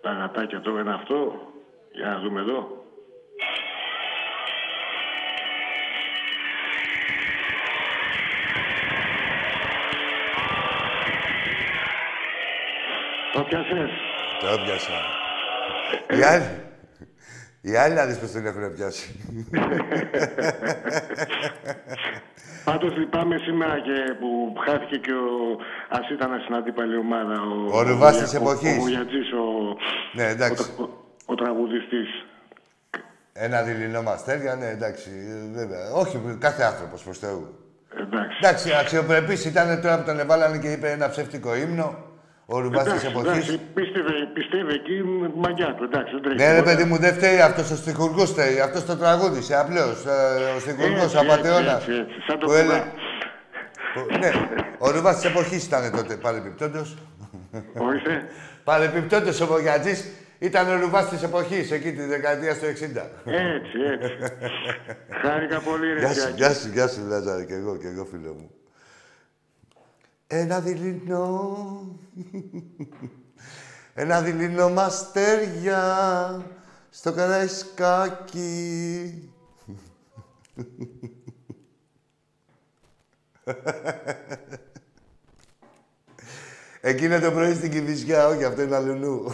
[0.00, 1.40] Τα γατάκια το είναι αυτό.
[1.92, 2.84] Για να δούμε εδώ.
[13.32, 13.90] Το πιάσες.
[14.40, 15.00] Το πιάσα.
[16.10, 16.69] Οι άλλοι.
[17.60, 19.14] Οι άλλοι να δεις πώς τον έχουν πιάσει.
[22.64, 25.34] Πάντως λυπάμαι σήμερα και που χάθηκε και ο.
[25.96, 27.34] Α ήταν στην αντίπαλη ομάδα.
[27.42, 28.76] Ο, Ο Ρουβάς ο- της ο- εποχής.
[28.78, 29.44] Ο Βογιατζής, ο,
[30.12, 30.70] Ναι, εντάξει.
[30.78, 30.88] ο, ο,
[31.26, 32.08] ο τραγουδιστής.
[33.32, 35.90] Ένα δειλινό μαστέρια, ναι, εντάξει, ε, βέβαια.
[35.92, 37.54] Όχι, κάθε άνθρωπος προς Θεού.
[38.00, 38.36] Εντάξει.
[38.42, 42.08] Εντάξει, αξιοπρεπής ήταν τώρα που τον εβάλανε και είπε ένα ψεύτικο ύμνο.
[42.52, 43.30] Ο Ρουβάς της Εντάξει, εποχής.
[43.30, 45.84] εντάξει, πίστευε, πιστεύε εκεί με μαγιά του.
[45.84, 46.36] Εντάξει, δεν τρέχει.
[46.36, 46.70] Ναι, ρε τίποτα.
[46.70, 48.60] παιδί μου, δεν φταίει αυτός ο στιχουργός φταίει.
[48.60, 49.96] Αυτός το τραγούδισε, απλώς.
[50.06, 51.74] Ε, ο στιχουργός, Έτσι, ο έτσι, απατεώνας.
[51.88, 52.58] έτσι, έτσι, σαν το Που κουβά.
[52.58, 52.84] έλεγε-
[53.94, 54.30] που- Ναι,
[54.78, 56.88] ο Ρουβάς της εποχής ήταν τότε, παρεμπιπτόντως.
[57.86, 58.14] Ορίστε.
[58.70, 60.04] Παρεμπιπτόντως ο Βογιατζής
[60.38, 63.10] ήταν ο Ρουβάς της εποχής, εκεί τη δεκαετία του 60.
[63.24, 64.12] Έτσι, έτσι.
[65.22, 66.34] Χάρηκα πολύ, ρε Γεια σου, Σιάκη.
[66.36, 68.50] γεια σου, γεια σου, Λάζαρε, και εγώ, και εγώ, φίλο μου.
[70.32, 71.98] Ένα δειλινό,
[73.94, 75.82] ένα δειλινό μαστέρια
[76.90, 78.52] στο καραϊσκάκι.
[86.80, 89.32] Εκείνο το πρωί στην Κηφισιά, όχι, αυτό είναι αλλού.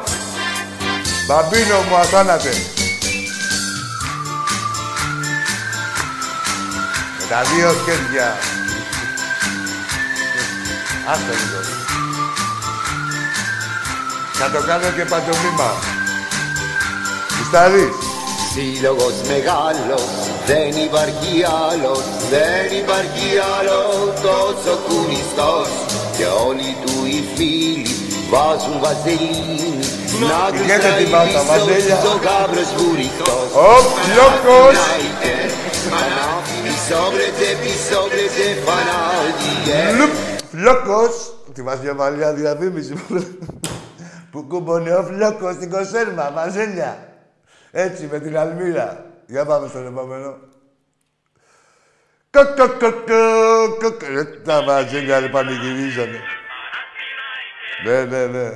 [1.26, 2.52] Μπαμπίνο μου, αθάνατε.
[7.18, 8.28] Με τα δύο χέρια.
[11.10, 11.60] Άστο λίγο.
[14.32, 15.70] Θα το κάνω και παντομήμα.
[17.38, 17.94] Γουστάρεις.
[18.52, 21.32] Σύλλογος μεγάλος, δεν υπάρχει
[21.70, 23.26] άλλος, δεν υπάρχει
[23.56, 25.68] άλλος τόσος κουνιστός
[26.16, 27.92] και όλοι του οι φίλοι
[28.32, 29.72] βάζουν βαζελίνη
[30.30, 31.96] Να τους Πηγαίνετε την τράει πάτα, πίσω βαζέλια.
[32.12, 33.72] ο γάβρος βουρητός Ω,
[34.18, 34.74] λόκος.
[34.78, 35.34] Φανάιτε,
[35.92, 39.52] φανάτι, πισόβρετε, πισόβρετε, φανάτι
[39.98, 40.12] Λουπ,
[40.52, 41.14] φλόκος.
[41.54, 42.94] Τη βάζει μια παλιά διαφήμιση
[44.30, 46.92] που κούμπονε ο φλόκος στην κονσέρβα, βαζέλια.
[47.70, 49.09] Έτσι, με την αλμύρα.
[49.30, 50.36] Για πάμε στον επόμενο.
[52.30, 54.02] Κοκοκοκοκοκοκ.
[54.02, 56.20] Ε, Τα βαζέλια ρε πανηγυρίζανε.
[57.84, 58.48] Ναι, ναι, ναι.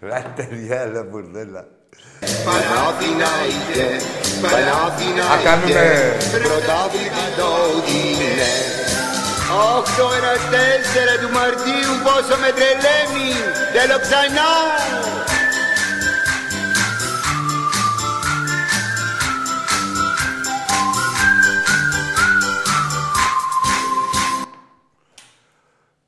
[0.00, 1.64] Ρε τεριά, ρε μπουρδέλα.
[2.44, 6.16] Παναθηνάιτε, Α, Παναθηνάιτε κάνουμε-
[6.46, 7.50] Πρωτάβλητη το
[7.94, 8.50] είναι
[9.76, 13.28] Οχτώ ένα τέσσερα του Μαρτίου πόσο με τρελαίνει
[13.74, 14.50] Θέλω ξανά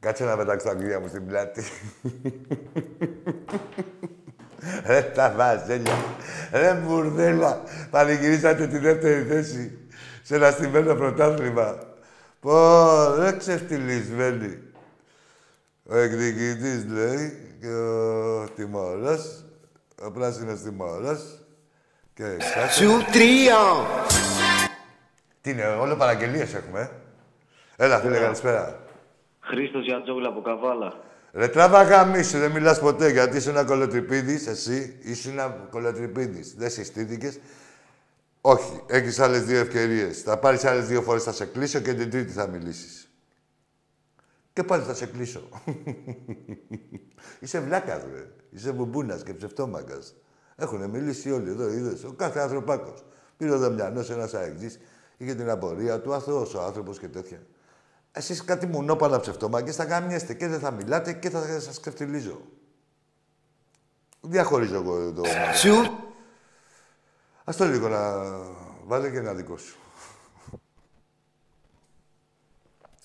[0.03, 1.63] Κάτσε να πετάξω τα αγγλία μου στην πλάτη.
[4.87, 5.93] Ρε τα βαζέλια.
[6.53, 7.63] Ρε μπουρδέλα.
[7.91, 9.79] Πανηγυρίσατε τη δεύτερη θέση
[10.23, 11.79] σε ένα στημένο πρωτάθλημα.
[12.41, 14.59] Πω, ρε ξεφτυλισμένοι.
[15.89, 19.45] Ο εκδικητής λέει και ο τιμωρός,
[20.03, 21.45] ο πράσινος τιμωρός
[22.15, 22.25] και
[22.55, 22.83] κάτσε.
[22.85, 23.57] Σου τρία
[25.41, 26.91] Τι είναι, όλο παραγγελίες έχουμε,
[27.77, 28.83] ε; Έλα, φίλε, καλησπέρα.
[29.43, 30.95] Χρήστος Γιατζόγλου από Καβάλα.
[31.33, 36.55] Ρε τράβα γαμίσου, δεν μιλάς ποτέ γιατί είσαι ένα κολοτριπίδης, εσύ είσαι ένα κολοτριπίδης.
[36.55, 37.39] Δεν συστήθηκες.
[38.41, 40.23] Όχι, έχεις άλλες δύο ευκαιρίες.
[40.23, 43.11] Θα πάρεις άλλες δύο φορές, θα σε κλείσω και την τρίτη θα μιλήσεις.
[44.53, 45.49] Και πάλι θα σε κλείσω.
[47.41, 48.29] είσαι βλάκας, ρε.
[48.51, 50.15] Είσαι μπουμπούνας και ψευτόμαγκας.
[50.57, 52.05] Έχουνε μιλήσει όλοι εδώ, είδες.
[52.05, 53.05] Ο κάθε ανθρωπάκος.
[53.37, 54.79] Πήρε ο Δαμιανός, ένας αεξής.
[55.17, 57.47] Είχε την απορία του, αθώος ο άνθρωπος και τέτοια.
[58.13, 62.41] Εσείς κάτι μουνόπανα ψευτομάγκες θα γαμιέστε και δεν θα μιλάτε και θα σας ξεφτυλίζω.
[64.21, 65.23] Διαχωρίζω εγώ το...
[65.55, 65.99] Σου
[67.45, 68.01] Ας το λίγο να
[68.85, 69.77] βάλε και ένα δικό σου.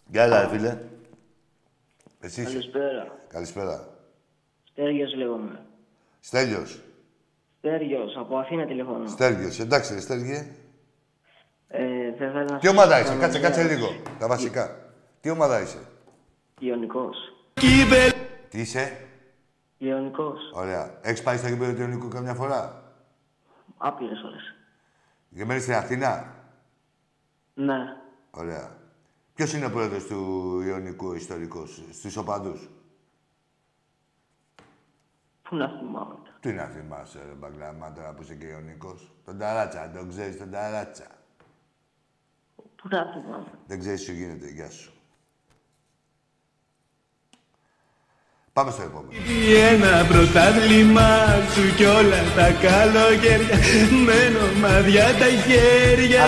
[0.07, 0.77] Γεια έλα, φίλε.
[2.19, 2.51] Εσύ είσαι.
[2.51, 3.17] Καλησπέρα.
[3.27, 3.89] Καλησπέρα.
[4.71, 5.65] Στέργιος λέγομαι.
[6.19, 6.81] Στέλιος.
[7.57, 9.07] Στέργιος, από Αθήνα τηλεφωνώ.
[9.07, 9.59] Στέργιος.
[9.59, 10.47] Εντάξει, ρε Στέργιε.
[11.67, 13.79] Ε, θα ήθελα να Τι σας ομάδα είσαι, κάνω κάτσε, μια κάτσε ερώτηση.
[13.79, 14.01] λίγο.
[14.19, 14.86] Τα βασικά.
[15.21, 15.87] Τι ομάδα είσαι;
[16.59, 17.17] Ιωνικός.
[18.49, 19.07] Τι είσαι;
[19.77, 20.51] Ιωνικός.
[20.53, 20.99] Ωραία.
[21.01, 22.83] Έχεις πάει στο γήπεδο του Ιωνικού καμιά φορά;
[23.77, 24.55] Άπειρες ώρες.
[25.29, 26.35] Γεμμένεις στην Αθήνα;
[27.53, 27.95] Ναι.
[28.31, 28.75] Ωραία.
[29.33, 32.69] Ποιος είναι ο πρόεδρος του Ιωνικού ιστορικός, στους οπαδούς;
[35.41, 36.15] Πού να θυμάμαι.
[36.39, 40.51] Τι να θυμάσαι, ρε Μπαγκλαμά, τώρα που είσαι και Ιωνικός; Τον Ταράτσα, τον ξέρεις τον
[40.51, 41.07] Ταράτσα;
[42.55, 43.51] Πού να θυμάμαι.
[43.67, 44.47] Δεν ξέρεις τι σου γίνεται.
[44.47, 44.91] Γεια σου.
[48.57, 49.11] Πάμε στο επόμενο.
[49.71, 51.09] Ένα πρωτάθλημα
[51.53, 53.57] σου κι όλα τα καλοκαίρια.
[54.05, 56.27] Μένω μαδιά τα χέρια.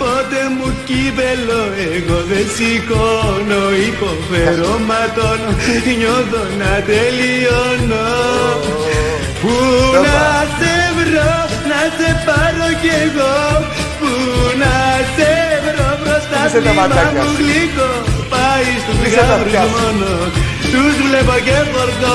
[0.00, 1.62] Πότε μου κύπελο
[1.94, 3.62] εγώ δεν σηκώνω.
[3.90, 5.50] Υποφέρω ματώνω
[6.00, 8.06] Νιώθω να τελειώνω.
[9.42, 9.54] Πού
[10.06, 10.22] να
[10.58, 11.32] σε βρω
[11.70, 13.36] να σε πάρω κι εγώ.
[13.98, 14.10] Πού
[14.62, 14.74] να
[15.14, 15.30] σε
[15.66, 17.42] βρω μπροστά Κλείσε τα ματάκια μου σου.
[17.42, 17.90] γλυκό
[18.58, 19.70] Πάει στους Κλείσε τα γάβρους αυτιά σου.
[19.70, 20.06] μόνο
[20.72, 22.14] Τους βλέπω και φορτώνω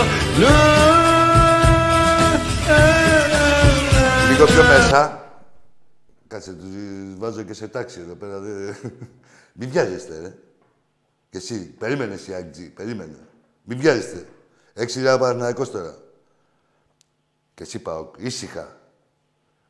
[4.29, 5.27] Λίγο πιο μέσα.
[6.27, 6.67] Κάτσε, τους
[7.17, 8.39] βάζω και σε τάξη εδώ πέρα.
[8.39, 8.73] δε-
[9.53, 10.33] Μην βιάζεστε, ρε.
[11.29, 13.17] Και εσύ, περίμενε εσύ, Αγγί, περίμενε.
[13.63, 14.25] Μην βιάζεστε.
[14.73, 15.95] Έξι λεπτά Παναθηναϊκός τώρα.
[17.53, 18.77] Και εσύ πάω, ήσυχα.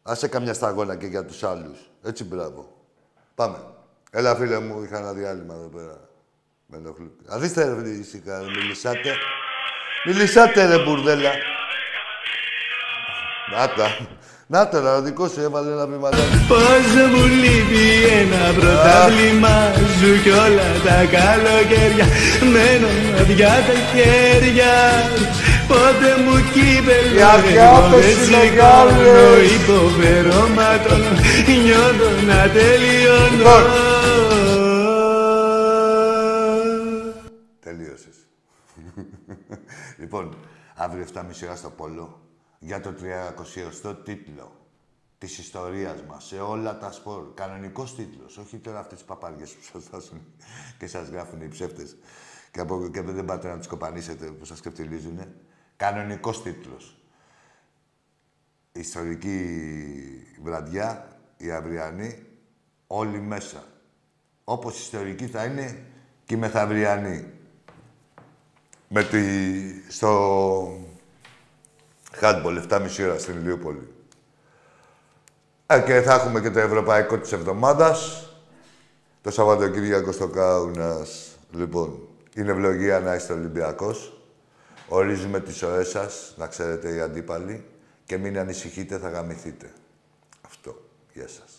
[0.03, 1.89] Άσε καμιά σταγόνα και για τους άλλους.
[2.03, 2.77] Έτσι, μπράβο.
[3.35, 3.57] Πάμε.
[4.11, 6.11] Έλα, φίλε μου, είχα ένα διάλειμμα εδώ πέρα.
[6.73, 7.11] Με ενοχλούν.
[7.27, 9.11] Αδείστε, ρε, φίλε, ήσυχα, ρε, μιλήσατε.
[10.05, 11.33] Μιλήσατε, ρε, μπουρδέλα.
[13.51, 13.87] Να τα.
[14.47, 16.37] Να τα, ο δικός σου έβαλε ένα βηματάκι.
[16.47, 17.85] Πώς μου λείπει
[18.21, 19.57] ένα πρωτάθλημα
[19.97, 22.07] σου κι όλα τα καλοκαίρια
[22.53, 22.89] Μένω
[23.21, 24.73] αδειά τα χέρια
[25.67, 29.51] Πότε μου κύπελο Οι εγώ αγάπες δεν είναι σηκώνω μεγάλες.
[29.57, 31.11] Υποφέρω ματώνω
[31.63, 33.82] Νιώθω να τελειώνω
[40.03, 40.35] λοιπόν,
[40.75, 42.21] αύριο 7.30 ώρα στο Πόλο
[42.59, 42.93] για το
[43.83, 44.51] 300ο τίτλο
[45.17, 47.33] της ιστορίας μας σε όλα τα σπορ.
[47.33, 50.21] Κανονικός τίτλος, όχι τώρα αυτές τις παπάριες που σας δώσουν
[50.77, 51.97] και σας γράφουν οι ψεύτες
[52.51, 55.19] και, από, και δεν πάτε να τους κοπανίσετε που σας ξεφτυλίζουν.
[55.75, 56.97] Κανονικός τίτλος.
[58.71, 59.57] Ιστορική
[60.43, 62.25] βραδιά, η αυριανή,
[62.87, 63.63] όλοι μέσα.
[64.43, 65.85] Όπως ιστορική θα είναι
[66.25, 67.32] και η μεθαυριανή.
[68.95, 69.21] Με τη...
[69.91, 70.77] στο
[72.11, 73.93] Χάντμπολ, 7,5 ώρα στην Ηλιούπολη.
[75.65, 78.29] Ε, και θα έχουμε και το ευρωπαϊκό της εβδομάδας.
[79.21, 81.37] Το Σαββατοκύριακο στο Κάουνας.
[81.51, 84.21] Λοιπόν, είναι ευλογία να είστε Ολυμπιακός.
[84.87, 87.65] Ορίζουμε τις ώρες σας, να ξέρετε οι αντίπαλοι.
[88.05, 89.73] Και μην ανησυχείτε, θα γαμηθείτε.
[90.41, 90.81] Αυτό.
[91.13, 91.52] Γεια σας.